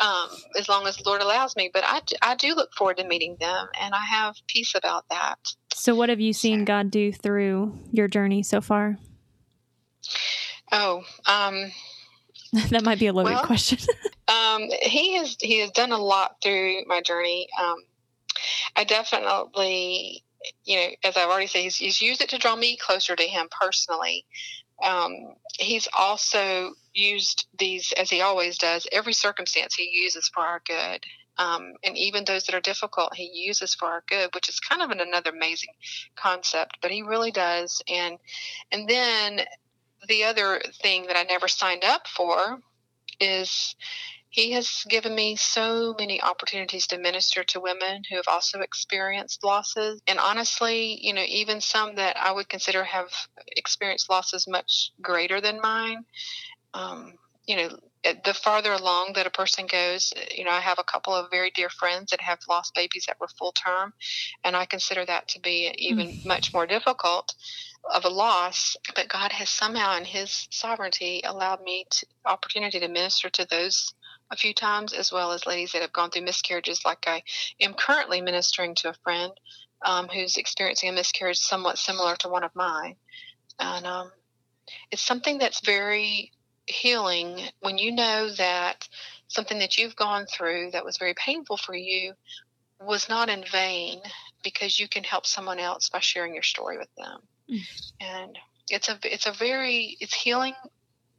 um, 0.00 0.28
as 0.58 0.68
long 0.68 0.86
as 0.86 0.98
the 0.98 1.02
Lord 1.06 1.22
allows 1.22 1.56
me. 1.56 1.70
But 1.72 1.84
I, 1.86 2.02
I 2.20 2.34
do 2.34 2.54
look 2.54 2.74
forward 2.74 2.98
to 2.98 3.08
meeting 3.08 3.38
them, 3.40 3.68
and 3.80 3.94
I 3.94 4.04
have 4.04 4.36
peace 4.46 4.74
about 4.74 5.06
that. 5.08 5.38
So, 5.72 5.94
what 5.94 6.10
have 6.10 6.20
you 6.20 6.34
seen 6.34 6.66
God 6.66 6.90
do 6.90 7.10
through 7.10 7.78
your 7.90 8.06
journey 8.06 8.42
so 8.42 8.60
far? 8.60 8.98
Oh, 10.72 11.04
um, 11.26 11.72
that 12.68 12.84
might 12.84 12.98
be 12.98 13.06
a 13.06 13.14
loaded 13.14 13.32
well, 13.32 13.44
question. 13.44 13.78
um, 14.28 14.68
he 14.82 15.16
has 15.16 15.38
he 15.40 15.60
has 15.60 15.70
done 15.70 15.92
a 15.92 15.98
lot 15.98 16.36
through 16.42 16.84
my 16.86 17.00
journey. 17.00 17.48
Um, 17.58 17.76
I 18.76 18.84
definitely 18.84 20.22
you 20.64 20.76
know, 20.76 20.88
as 21.04 21.16
I've 21.16 21.28
already 21.28 21.46
said, 21.46 21.62
he's, 21.62 21.76
he's 21.76 22.00
used 22.00 22.20
it 22.20 22.28
to 22.30 22.38
draw 22.38 22.56
me 22.56 22.76
closer 22.76 23.16
to 23.16 23.22
him 23.22 23.48
personally. 23.50 24.24
Um, 24.82 25.34
he's 25.58 25.88
also 25.96 26.72
used 26.94 27.46
these, 27.58 27.92
as 27.98 28.10
he 28.10 28.20
always 28.20 28.58
does, 28.58 28.86
every 28.92 29.12
circumstance 29.12 29.74
he 29.74 29.90
uses 29.90 30.28
for 30.32 30.40
our 30.40 30.62
good. 30.66 31.04
Um, 31.36 31.74
and 31.84 31.96
even 31.96 32.24
those 32.24 32.44
that 32.44 32.54
are 32.54 32.60
difficult, 32.60 33.14
he 33.14 33.30
uses 33.32 33.74
for 33.74 33.86
our 33.86 34.02
good, 34.08 34.30
which 34.34 34.48
is 34.48 34.58
kind 34.58 34.82
of 34.82 34.90
an, 34.90 35.00
another 35.00 35.30
amazing 35.30 35.70
concept. 36.16 36.78
But 36.82 36.90
he 36.90 37.02
really 37.02 37.30
does. 37.30 37.80
And 37.88 38.18
and 38.72 38.88
then 38.88 39.42
the 40.08 40.24
other 40.24 40.60
thing 40.82 41.06
that 41.06 41.16
I 41.16 41.22
never 41.22 41.46
signed 41.46 41.84
up 41.84 42.08
for 42.08 42.60
is 43.20 43.76
he 44.30 44.52
has 44.52 44.84
given 44.88 45.14
me 45.14 45.36
so 45.36 45.94
many 45.98 46.20
opportunities 46.20 46.86
to 46.88 46.98
minister 46.98 47.44
to 47.44 47.60
women 47.60 48.02
who 48.08 48.16
have 48.16 48.28
also 48.28 48.60
experienced 48.60 49.42
losses. 49.42 50.00
And 50.06 50.18
honestly, 50.18 50.98
you 51.00 51.14
know, 51.14 51.24
even 51.26 51.60
some 51.60 51.94
that 51.96 52.16
I 52.16 52.32
would 52.32 52.48
consider 52.48 52.84
have 52.84 53.10
experienced 53.56 54.10
losses 54.10 54.46
much 54.46 54.92
greater 55.00 55.40
than 55.40 55.60
mine. 55.60 56.04
Um, 56.74 57.14
you 57.46 57.56
know, 57.56 57.70
the 58.24 58.34
farther 58.34 58.72
along 58.72 59.12
that 59.14 59.26
a 59.26 59.30
person 59.30 59.66
goes, 59.66 60.12
you 60.34 60.44
know, 60.44 60.50
I 60.50 60.60
have 60.60 60.78
a 60.78 60.84
couple 60.84 61.14
of 61.14 61.30
very 61.30 61.50
dear 61.50 61.70
friends 61.70 62.10
that 62.10 62.20
have 62.20 62.38
lost 62.48 62.74
babies 62.74 63.06
that 63.06 63.18
were 63.18 63.28
full 63.38 63.52
term, 63.52 63.94
and 64.44 64.54
I 64.54 64.66
consider 64.66 65.04
that 65.06 65.28
to 65.28 65.40
be 65.40 65.74
even 65.78 66.08
mm. 66.08 66.24
much 66.26 66.52
more 66.52 66.66
difficult 66.66 67.34
of 67.92 68.04
a 68.04 68.10
loss. 68.10 68.76
But 68.94 69.08
God 69.08 69.32
has 69.32 69.48
somehow, 69.48 69.96
in 69.96 70.04
His 70.04 70.46
sovereignty, 70.50 71.22
allowed 71.24 71.62
me 71.62 71.86
to 71.90 72.06
opportunity 72.26 72.78
to 72.80 72.88
minister 72.88 73.30
to 73.30 73.46
those 73.50 73.94
a 74.30 74.36
few 74.36 74.52
times, 74.52 74.92
as 74.92 75.10
well 75.10 75.32
as 75.32 75.46
ladies 75.46 75.72
that 75.72 75.82
have 75.82 75.92
gone 75.92 76.10
through 76.10 76.22
miscarriages, 76.22 76.84
like 76.84 77.04
I 77.06 77.22
am 77.60 77.74
currently 77.74 78.20
ministering 78.20 78.74
to 78.76 78.90
a 78.90 78.94
friend 79.04 79.32
um, 79.84 80.08
who's 80.08 80.36
experiencing 80.36 80.88
a 80.88 80.92
miscarriage 80.92 81.38
somewhat 81.38 81.78
similar 81.78 82.16
to 82.16 82.28
one 82.28 82.44
of 82.44 82.54
mine. 82.54 82.96
And 83.58 83.86
um, 83.86 84.12
it's 84.90 85.02
something 85.02 85.38
that's 85.38 85.64
very 85.64 86.32
healing 86.66 87.40
when 87.60 87.78
you 87.78 87.92
know 87.92 88.28
that 88.30 88.88
something 89.28 89.58
that 89.58 89.78
you've 89.78 89.96
gone 89.96 90.26
through 90.26 90.70
that 90.72 90.84
was 90.84 90.98
very 90.98 91.14
painful 91.14 91.56
for 91.56 91.74
you 91.74 92.12
was 92.80 93.08
not 93.08 93.28
in 93.28 93.44
vain 93.50 94.00
because 94.44 94.78
you 94.78 94.88
can 94.88 95.04
help 95.04 95.26
someone 95.26 95.58
else 95.58 95.88
by 95.88 96.00
sharing 96.00 96.34
your 96.34 96.42
story 96.42 96.78
with 96.78 96.94
them. 96.96 97.20
Mm. 97.50 97.60
And 98.00 98.38
it's 98.70 98.88
a 98.88 98.98
it's 99.02 99.26
a 99.26 99.32
very 99.32 99.96
it's 100.00 100.14
healing 100.14 100.54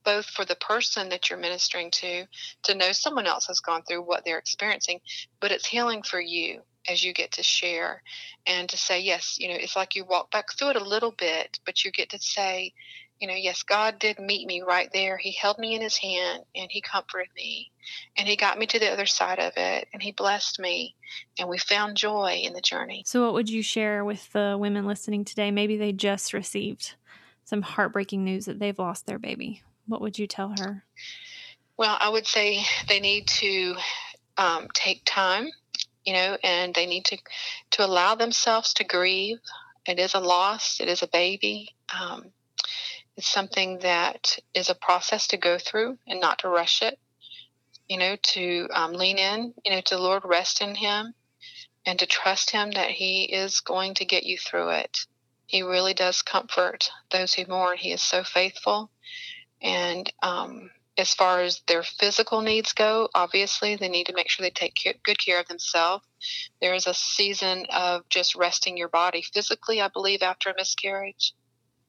both 0.03 0.25
for 0.25 0.45
the 0.45 0.55
person 0.55 1.09
that 1.09 1.29
you're 1.29 1.39
ministering 1.39 1.91
to 1.91 2.25
to 2.63 2.75
know 2.75 2.91
someone 2.91 3.27
else 3.27 3.47
has 3.47 3.59
gone 3.59 3.83
through 3.83 4.01
what 4.01 4.23
they're 4.25 4.39
experiencing 4.39 4.99
but 5.39 5.51
it's 5.51 5.65
healing 5.65 6.03
for 6.03 6.19
you 6.19 6.61
as 6.87 7.03
you 7.03 7.13
get 7.13 7.31
to 7.31 7.43
share 7.43 8.01
and 8.47 8.69
to 8.69 8.77
say 8.77 8.99
yes 8.99 9.37
you 9.39 9.47
know 9.47 9.55
it's 9.55 9.75
like 9.75 9.95
you 9.95 10.03
walk 10.05 10.31
back 10.31 10.51
through 10.53 10.69
it 10.69 10.75
a 10.75 10.83
little 10.83 11.11
bit 11.11 11.59
but 11.65 11.83
you 11.83 11.91
get 11.91 12.09
to 12.09 12.19
say 12.19 12.73
you 13.19 13.27
know 13.27 13.35
yes 13.35 13.63
god 13.63 13.99
did 13.99 14.17
meet 14.17 14.47
me 14.47 14.61
right 14.61 14.89
there. 14.93 15.17
He 15.17 15.31
held 15.31 15.59
me 15.59 15.75
in 15.75 15.81
his 15.81 15.97
hand 15.97 16.43
and 16.55 16.67
he 16.71 16.81
comforted 16.81 17.27
me 17.35 17.71
and 18.17 18.27
he 18.27 18.35
got 18.35 18.57
me 18.57 18.65
to 18.67 18.79
the 18.79 18.91
other 18.91 19.05
side 19.05 19.39
of 19.39 19.53
it 19.57 19.87
and 19.93 20.01
he 20.01 20.11
blessed 20.11 20.59
me 20.59 20.95
and 21.37 21.49
we 21.49 21.57
found 21.57 21.97
joy 21.97 22.39
in 22.43 22.53
the 22.53 22.61
journey. 22.61 23.03
So 23.05 23.23
what 23.23 23.33
would 23.33 23.49
you 23.49 23.61
share 23.61 24.05
with 24.05 24.31
the 24.31 24.57
women 24.59 24.85
listening 24.85 25.25
today? 25.25 25.51
Maybe 25.51 25.77
they 25.77 25.91
just 25.91 26.33
received 26.33 26.95
some 27.43 27.61
heartbreaking 27.61 28.23
news 28.23 28.45
that 28.45 28.59
they've 28.59 28.77
lost 28.77 29.05
their 29.05 29.19
baby 29.19 29.63
what 29.89 30.01
would 30.01 30.17
you 30.17 30.27
tell 30.27 30.53
her? 30.59 30.83
Well, 31.77 31.97
I 31.99 32.09
would 32.09 32.27
say 32.27 32.63
they 32.87 32.99
need 32.99 33.27
to 33.27 33.75
um, 34.37 34.67
take 34.73 35.01
time, 35.05 35.49
you 36.05 36.13
know, 36.13 36.37
and 36.43 36.73
they 36.73 36.85
need 36.85 37.05
to 37.05 37.17
to 37.71 37.85
allow 37.85 38.15
themselves 38.15 38.73
to 38.75 38.83
grieve. 38.83 39.39
It 39.85 39.99
is 39.99 40.13
a 40.13 40.19
loss. 40.19 40.79
It 40.79 40.87
is 40.87 41.03
a 41.03 41.07
baby. 41.07 41.75
Um, 41.97 42.31
it's 43.17 43.27
something 43.27 43.79
that 43.79 44.37
is 44.53 44.69
a 44.69 44.75
process 44.75 45.27
to 45.27 45.37
go 45.37 45.57
through 45.57 45.97
and 46.07 46.21
not 46.21 46.39
to 46.39 46.49
rush 46.49 46.81
it. 46.81 46.99
You 47.87 47.97
know, 47.97 48.15
to 48.21 48.67
um, 48.73 48.93
lean 48.93 49.17
in, 49.17 49.53
you 49.65 49.71
know, 49.71 49.81
to 49.81 49.95
the 49.95 50.01
Lord, 50.01 50.23
rest 50.23 50.61
in 50.61 50.75
Him, 50.75 51.15
and 51.85 51.97
to 51.99 52.05
trust 52.05 52.51
Him 52.51 52.71
that 52.71 52.91
He 52.91 53.23
is 53.23 53.61
going 53.61 53.95
to 53.95 54.05
get 54.05 54.23
you 54.23 54.37
through 54.37 54.69
it. 54.69 55.05
He 55.47 55.63
really 55.63 55.95
does 55.95 56.21
comfort 56.21 56.91
those 57.09 57.33
who 57.33 57.45
mourn. 57.47 57.77
He 57.77 57.91
is 57.91 58.03
so 58.03 58.23
faithful. 58.23 58.91
And 59.61 60.11
um, 60.21 60.69
as 60.97 61.13
far 61.13 61.41
as 61.41 61.61
their 61.67 61.83
physical 61.83 62.41
needs 62.41 62.73
go, 62.73 63.09
obviously 63.15 63.75
they 63.75 63.89
need 63.89 64.07
to 64.07 64.13
make 64.13 64.29
sure 64.29 64.43
they 64.43 64.49
take 64.49 64.75
care, 64.75 64.93
good 65.03 65.23
care 65.23 65.39
of 65.39 65.47
themselves. 65.47 66.05
There 66.61 66.73
is 66.73 66.87
a 66.87 66.93
season 66.93 67.65
of 67.71 68.07
just 68.09 68.35
resting 68.35 68.77
your 68.77 68.89
body 68.89 69.21
physically, 69.21 69.81
I 69.81 69.87
believe, 69.87 70.21
after 70.21 70.49
a 70.49 70.55
miscarriage 70.55 71.33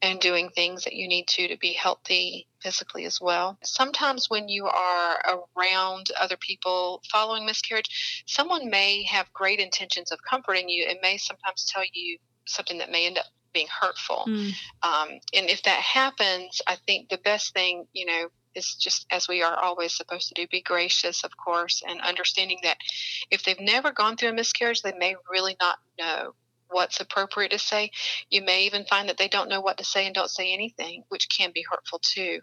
and 0.01 0.19
doing 0.19 0.49
things 0.49 0.83
that 0.83 0.93
you 0.93 1.07
need 1.07 1.27
to 1.27 1.47
to 1.47 1.57
be 1.57 1.73
healthy 1.73 2.47
physically 2.61 3.05
as 3.05 3.21
well. 3.21 3.57
Sometimes 3.63 4.29
when 4.29 4.49
you 4.49 4.65
are 4.65 5.41
around 5.55 6.07
other 6.19 6.37
people 6.37 7.01
following 7.11 7.45
miscarriage, 7.45 8.23
someone 8.25 8.69
may 8.69 9.03
have 9.03 9.31
great 9.33 9.59
intentions 9.59 10.11
of 10.11 10.19
comforting 10.27 10.69
you 10.69 10.85
and 10.89 10.97
may 11.01 11.17
sometimes 11.17 11.65
tell 11.65 11.83
you 11.93 12.17
something 12.47 12.79
that 12.79 12.91
may 12.91 13.05
end 13.05 13.17
up 13.17 13.25
being 13.53 13.67
hurtful. 13.81 14.25
Mm. 14.27 14.53
Um, 14.83 15.09
and 15.33 15.49
if 15.49 15.63
that 15.63 15.79
happens, 15.79 16.61
I 16.67 16.77
think 16.87 17.09
the 17.09 17.17
best 17.17 17.53
thing, 17.53 17.85
you 17.93 18.05
know, 18.05 18.27
is 18.55 18.75
just 18.75 19.05
as 19.11 19.27
we 19.27 19.41
are 19.41 19.57
always 19.57 19.95
supposed 19.95 20.27
to 20.29 20.33
do, 20.33 20.47
be 20.47 20.61
gracious, 20.61 21.23
of 21.23 21.31
course, 21.37 21.81
and 21.87 22.01
understanding 22.01 22.59
that 22.63 22.77
if 23.29 23.43
they've 23.43 23.59
never 23.59 23.91
gone 23.91 24.17
through 24.17 24.29
a 24.29 24.33
miscarriage, 24.33 24.81
they 24.81 24.93
may 24.97 25.15
really 25.29 25.55
not 25.61 25.77
know 25.97 26.33
what's 26.71 26.99
appropriate 26.99 27.51
to 27.51 27.59
say. 27.59 27.91
You 28.29 28.41
may 28.41 28.65
even 28.65 28.85
find 28.85 29.09
that 29.09 29.17
they 29.17 29.27
don't 29.27 29.49
know 29.49 29.61
what 29.61 29.77
to 29.77 29.83
say 29.83 30.05
and 30.05 30.15
don't 30.15 30.29
say 30.29 30.53
anything, 30.53 31.03
which 31.09 31.29
can 31.29 31.51
be 31.53 31.65
hurtful 31.69 31.99
too. 31.99 32.39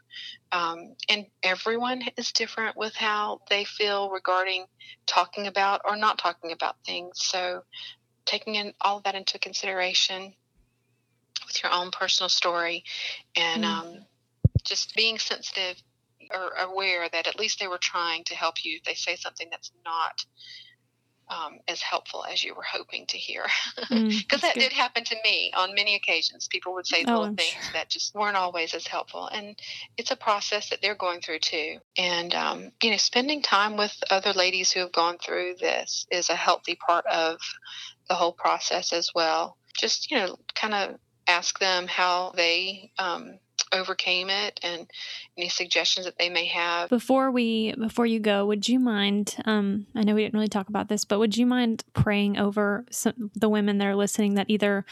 Um, 0.52 0.94
and 1.08 1.26
everyone 1.42 2.02
is 2.16 2.32
different 2.32 2.76
with 2.76 2.94
how 2.94 3.40
they 3.48 3.64
feel 3.64 4.10
regarding 4.10 4.66
talking 5.06 5.46
about 5.46 5.80
or 5.84 5.96
not 5.96 6.18
talking 6.18 6.52
about 6.52 6.76
things. 6.84 7.22
So, 7.22 7.62
taking 8.26 8.56
in 8.56 8.74
all 8.82 8.98
of 8.98 9.04
that 9.04 9.14
into 9.14 9.38
consideration 9.38 10.34
with 11.48 11.62
your 11.62 11.72
own 11.72 11.90
personal 11.90 12.28
story 12.28 12.84
and 13.36 13.64
mm. 13.64 13.66
um, 13.66 14.04
just 14.64 14.94
being 14.94 15.18
sensitive 15.18 15.82
or 16.32 16.50
aware 16.60 17.08
that 17.08 17.26
at 17.26 17.38
least 17.38 17.58
they 17.58 17.68
were 17.68 17.78
trying 17.78 18.24
to 18.24 18.34
help 18.34 18.64
you. 18.64 18.76
If 18.76 18.84
they 18.84 18.94
say 18.94 19.16
something 19.16 19.48
that's 19.50 19.72
not 19.84 20.24
um, 21.30 21.58
as 21.68 21.80
helpful 21.80 22.24
as 22.24 22.42
you 22.42 22.54
were 22.54 22.62
hoping 22.62 23.06
to 23.06 23.18
hear. 23.18 23.44
Because 23.88 24.40
mm, 24.40 24.40
that 24.40 24.54
good. 24.54 24.60
did 24.60 24.72
happen 24.72 25.04
to 25.04 25.16
me 25.24 25.52
on 25.56 25.74
many 25.74 25.94
occasions. 25.94 26.48
People 26.48 26.74
would 26.74 26.86
say 26.86 27.04
oh, 27.06 27.20
little 27.20 27.34
things 27.34 27.50
sure. 27.50 27.72
that 27.74 27.88
just 27.88 28.14
weren't 28.14 28.36
always 28.36 28.74
as 28.74 28.86
helpful. 28.86 29.28
And 29.28 29.58
it's 29.96 30.10
a 30.10 30.16
process 30.16 30.70
that 30.70 30.82
they're 30.82 30.94
going 30.94 31.20
through 31.20 31.38
too. 31.40 31.78
And, 31.96 32.34
um, 32.34 32.72
you 32.82 32.90
know, 32.90 32.96
spending 32.96 33.42
time 33.42 33.76
with 33.76 33.96
other 34.10 34.32
ladies 34.32 34.72
who 34.72 34.80
have 34.80 34.92
gone 34.92 35.18
through 35.18 35.54
this 35.60 36.06
is 36.10 36.28
a 36.28 36.34
healthy 36.34 36.74
part 36.74 37.06
of 37.06 37.38
the 38.08 38.14
whole 38.14 38.32
process 38.32 38.92
as 38.92 39.10
well. 39.14 39.56
Just, 39.78 40.10
you 40.10 40.18
know, 40.18 40.36
kind 40.54 40.74
of 40.74 40.98
ask 41.28 41.58
them 41.60 41.86
how 41.86 42.32
they 42.34 42.90
um, 42.98 43.38
overcame 43.72 44.30
it 44.30 44.58
and 44.62 44.90
any 45.36 45.48
suggestions 45.48 46.06
that 46.06 46.18
they 46.18 46.30
may 46.30 46.46
have 46.46 46.88
before 46.88 47.30
we 47.30 47.74
before 47.74 48.06
you 48.06 48.18
go 48.18 48.46
would 48.46 48.68
you 48.68 48.78
mind 48.78 49.36
um, 49.44 49.86
i 49.94 50.02
know 50.02 50.14
we 50.14 50.22
didn't 50.22 50.34
really 50.34 50.48
talk 50.48 50.68
about 50.68 50.88
this 50.88 51.04
but 51.04 51.18
would 51.18 51.36
you 51.36 51.44
mind 51.44 51.84
praying 51.92 52.38
over 52.38 52.84
some, 52.90 53.30
the 53.34 53.48
women 53.48 53.78
that 53.78 53.86
are 53.86 53.96
listening 53.96 54.34
that 54.34 54.48
either 54.48 54.84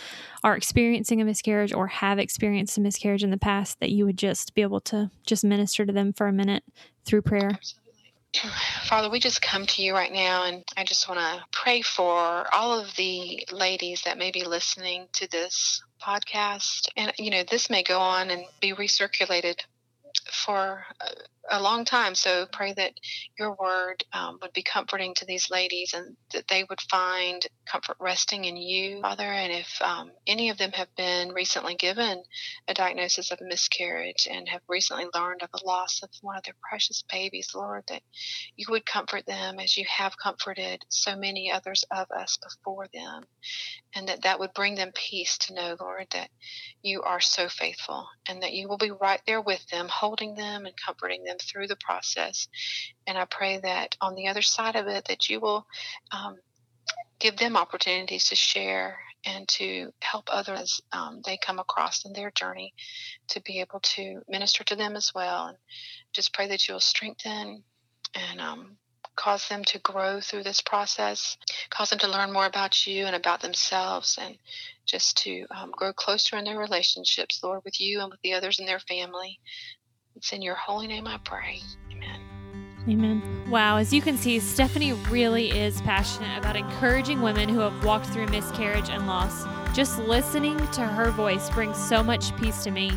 are 0.45 0.57
experiencing 0.57 1.21
a 1.21 1.25
miscarriage 1.25 1.73
or 1.73 1.87
have 1.87 2.19
experienced 2.19 2.77
a 2.77 2.81
miscarriage 2.81 3.25
in 3.25 3.31
the 3.31 3.39
past 3.39 3.81
that 3.81 3.91
you 3.91 4.05
would 4.05 4.19
just 4.19 4.55
be 4.55 4.63
able 4.63 4.81
to 4.81 5.11
just 5.25 5.45
minister 5.45 5.87
to 5.87 5.93
them 5.93 6.13
for 6.13 6.27
a 6.27 6.33
minute 6.33 6.63
through 7.05 7.23
prayer 7.23 7.53
Absolutely. 7.53 7.86
Father, 8.85 9.11
we 9.11 9.21
just 9.21 9.43
come 9.43 9.67
to 9.67 9.83
you 9.83 9.95
right 9.95 10.13
now, 10.13 10.45
and 10.45 10.65
I 10.77 10.85
just 10.85 11.09
want 11.09 11.21
to 11.21 11.45
pray 11.53 11.83
for 11.83 12.47
all 12.55 12.79
of 12.79 12.95
the 12.97 13.47
ladies 13.53 14.03
that 14.03 14.19
may 14.19 14.31
be 14.31 14.45
listening 14.45 15.09
to 15.15 15.29
this 15.31 15.83
podcast. 16.01 16.89
And, 16.97 17.13
you 17.19 17.31
know, 17.31 17.45
this 17.49 17.71
may 17.71 17.83
go 17.83 17.99
on 17.99 18.31
and 18.31 18.45
be 18.61 18.73
recirculated 18.73 19.61
for 20.31 20.85
uh, 21.01 21.11
a 21.51 21.63
long 21.63 21.85
time. 21.85 22.15
So 22.15 22.47
pray 22.53 22.73
that 22.75 22.93
your 23.39 23.57
word 23.61 24.05
um, 24.13 24.39
would 24.43 24.53
be 24.53 24.63
comforting 24.63 25.15
to 25.15 25.27
these 25.27 25.51
ladies 25.51 25.95
and 25.95 26.17
that 26.33 26.49
they 26.49 26.65
would 26.69 26.81
find 26.83 27.47
comfort 27.67 27.97
resting 28.01 28.45
in 28.45 28.57
you, 28.57 29.01
Father. 29.01 29.25
And 29.25 29.53
if 29.53 29.81
um, 29.83 30.11
any 30.27 30.51
of 30.51 30.59
them 30.59 30.73
have 30.73 30.95
been 30.97 31.31
recently 31.31 31.75
given 31.75 32.23
a 32.69 32.75
diagnosis 32.75 33.31
of 33.31 33.41
miscarriage 33.41 34.29
and 34.31 34.49
have 34.49 34.63
recently 34.69 35.07
learned 35.15 35.43
of 35.43 35.51
the 35.53 35.65
loss 35.67 36.03
of 36.03 36.11
one 36.23 36.37
of 36.37 36.45
their 36.45 36.55
precious 36.69 37.05
babies, 37.11 37.53
Lord, 37.55 37.85
that 37.89 38.03
you 38.57 38.67
would 38.71 38.87
comfort 38.87 39.27
them 39.27 39.59
as 39.59 39.77
you 39.77 39.85
have 39.89 40.17
comforted 40.17 40.85
so 40.89 41.17
many 41.17 41.51
others 41.53 41.85
of 41.91 42.11
us 42.11 42.39
before 42.39 42.87
them. 42.93 43.25
And 43.95 44.09
that 44.09 44.23
that 44.23 44.39
would 44.39 44.53
bring 44.53 44.75
them 44.75 44.93
peace 44.95 45.39
to 45.39 45.55
know, 45.55 45.77
Lord, 45.81 46.07
that 46.11 46.29
you 46.83 47.03
are 47.03 47.21
so 47.21 47.49
faithful 47.49 48.07
and 48.29 48.43
that 48.43 48.53
you 48.53 48.69
will 48.69 48.79
be 48.79 48.91
right 48.91 49.21
there 49.27 49.41
with 49.41 49.67
them, 49.69 49.89
holding 49.89 50.35
them 50.35 50.67
and 50.67 50.75
comforting 50.85 51.25
them 51.25 51.36
them 51.37 51.47
through 51.47 51.67
the 51.67 51.77
process. 51.77 52.49
And 53.07 53.19
I 53.19 53.25
pray 53.25 53.59
that 53.59 53.97
on 54.01 54.15
the 54.15 54.29
other 54.29 54.43
side 54.43 54.77
of 54.77 54.87
it, 54.87 55.07
that 55.07 55.29
you 55.29 55.41
will 55.41 55.67
um, 56.13 56.37
give 57.19 57.37
them 57.37 57.57
opportunities 57.57 58.25
to 58.27 58.35
share 58.35 58.99
and 59.25 59.49
to 59.49 59.93
help 60.01 60.29
others 60.31 60.81
um, 60.93 61.21
they 61.25 61.37
come 61.37 61.59
across 61.59 62.05
in 62.05 62.13
their 62.13 62.31
journey 62.31 62.73
to 63.29 63.41
be 63.43 63.61
able 63.61 63.81
to 63.81 64.23
minister 64.29 64.63
to 64.65 64.77
them 64.77 64.95
as 64.95 65.13
well. 65.15 65.47
And 65.47 65.57
just 66.13 66.33
pray 66.33 66.49
that 66.49 66.69
you'll 66.69 66.81
strengthen 66.81 67.65
and 68.15 68.41
um, 68.41 68.77
cause 69.17 69.49
them 69.49 69.65
to 69.65 69.79
grow 69.81 70.21
through 70.21 70.45
this 70.45 70.61
process, 70.61 71.37
cause 71.71 71.91
them 71.91 71.99
to 71.99 72.09
learn 72.09 72.33
more 72.33 72.47
about 72.47 72.87
you 72.87 73.07
and 73.07 73.17
about 73.17 73.41
themselves, 73.41 74.19
and 74.21 74.39
just 74.85 75.17
to 75.19 75.47
um, 75.51 75.73
grow 75.73 75.93
closer 75.93 76.37
in 76.37 76.45
their 76.45 76.59
relationships, 76.59 77.41
Lord, 77.43 77.63
with 77.65 77.81
you 77.81 78.01
and 78.01 78.11
with 78.11 78.21
the 78.23 78.35
others 78.35 78.61
in 78.61 78.67
their 78.67 78.79
family. 78.79 79.41
It's 80.17 80.33
in 80.33 80.41
your 80.41 80.55
holy 80.55 80.87
name 80.87 81.07
I 81.07 81.19
pray. 81.19 81.61
Amen. 81.93 82.21
Amen. 82.89 83.51
Wow, 83.51 83.77
as 83.77 83.93
you 83.93 84.01
can 84.01 84.17
see, 84.17 84.41
Stephanie 84.41 84.95
really 85.11 85.51
is 85.51 85.83
passionate 85.83 86.39
about 86.39 86.57
encouraging 86.57 87.21
women 87.21 87.51
who 87.51 87.61
have 87.61 87.85
walked 87.85 88.07
through 88.07 88.29
miscarriage 88.29 88.89
and 88.89 89.07
loss. 89.07 89.45
Just 89.77 89.99
listening 89.99 90.57
to 90.69 90.87
her 90.87 91.11
voice 91.11 91.51
brings 91.51 91.77
so 91.77 92.03
much 92.03 92.35
peace 92.37 92.65
to 92.65 92.71
me. 92.71 92.91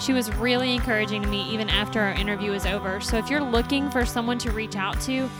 She 0.00 0.12
was 0.12 0.34
really 0.36 0.74
encouraging 0.74 1.22
to 1.22 1.28
me 1.28 1.48
even 1.52 1.70
after 1.70 2.00
our 2.00 2.12
interview 2.12 2.50
was 2.50 2.66
over. 2.66 3.00
So 3.00 3.16
if 3.16 3.30
you're 3.30 3.40
looking 3.40 3.88
for 3.88 4.04
someone 4.04 4.38
to 4.38 4.50
reach 4.50 4.74
out 4.74 5.00
to, 5.02 5.30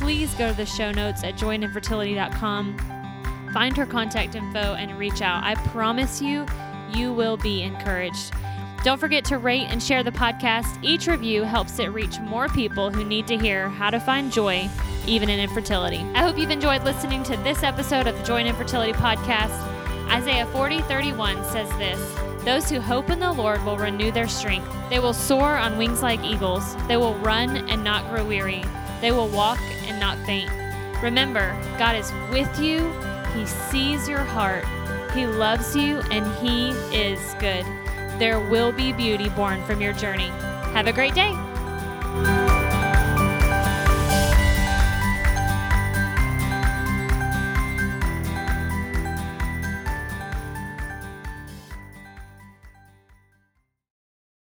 please 0.00 0.34
go 0.34 0.50
to 0.50 0.56
the 0.56 0.66
show 0.66 0.90
notes 0.90 1.22
at 1.22 1.36
joyininfertility.com. 1.36 3.50
Find 3.52 3.76
her 3.76 3.86
contact 3.86 4.34
info 4.34 4.74
and 4.74 4.98
reach 4.98 5.22
out. 5.22 5.44
I 5.44 5.54
promise 5.68 6.20
you, 6.20 6.44
you 6.92 7.12
will 7.12 7.36
be 7.36 7.62
encouraged. 7.62 8.32
Don't 8.82 8.98
forget 8.98 9.24
to 9.26 9.38
rate 9.38 9.68
and 9.70 9.80
share 9.80 10.02
the 10.02 10.10
podcast. 10.10 10.76
Each 10.82 11.06
review 11.06 11.44
helps 11.44 11.78
it 11.78 11.86
reach 11.86 12.18
more 12.18 12.48
people 12.48 12.90
who 12.90 13.04
need 13.04 13.28
to 13.28 13.38
hear 13.38 13.68
how 13.68 13.90
to 13.90 14.00
find 14.00 14.32
joy 14.32 14.68
even 15.06 15.28
in 15.28 15.38
infertility. 15.38 15.98
I 16.14 16.22
hope 16.22 16.36
you've 16.36 16.50
enjoyed 16.50 16.82
listening 16.82 17.22
to 17.24 17.36
this 17.38 17.62
episode 17.62 18.08
of 18.08 18.18
the 18.18 18.24
Joy 18.24 18.40
in 18.40 18.48
Infertility 18.48 18.92
podcast. 18.92 19.56
Isaiah 20.08 20.46
40 20.46 20.80
31 20.82 21.44
says 21.44 21.68
this 21.78 22.44
Those 22.44 22.68
who 22.68 22.80
hope 22.80 23.08
in 23.08 23.20
the 23.20 23.32
Lord 23.32 23.64
will 23.64 23.76
renew 23.76 24.10
their 24.10 24.26
strength. 24.26 24.68
They 24.90 24.98
will 24.98 25.14
soar 25.14 25.56
on 25.56 25.78
wings 25.78 26.02
like 26.02 26.22
eagles. 26.24 26.76
They 26.88 26.96
will 26.96 27.14
run 27.16 27.68
and 27.68 27.84
not 27.84 28.10
grow 28.10 28.26
weary. 28.26 28.64
They 29.00 29.12
will 29.12 29.28
walk 29.28 29.60
and 29.86 30.00
not 30.00 30.18
faint. 30.26 30.50
Remember, 31.00 31.56
God 31.78 31.94
is 31.94 32.12
with 32.30 32.58
you, 32.58 32.92
He 33.34 33.46
sees 33.46 34.08
your 34.08 34.24
heart, 34.24 34.64
He 35.12 35.26
loves 35.26 35.76
you, 35.76 36.00
and 36.10 36.26
He 36.36 36.70
is 36.96 37.34
good. 37.38 37.64
There 38.18 38.40
will 38.40 38.72
be 38.72 38.92
beauty 38.92 39.28
born 39.30 39.62
from 39.64 39.80
your 39.80 39.92
journey. 39.92 40.28
Have 40.74 40.86
a 40.86 40.92
great 40.92 41.14
day. 41.14 41.32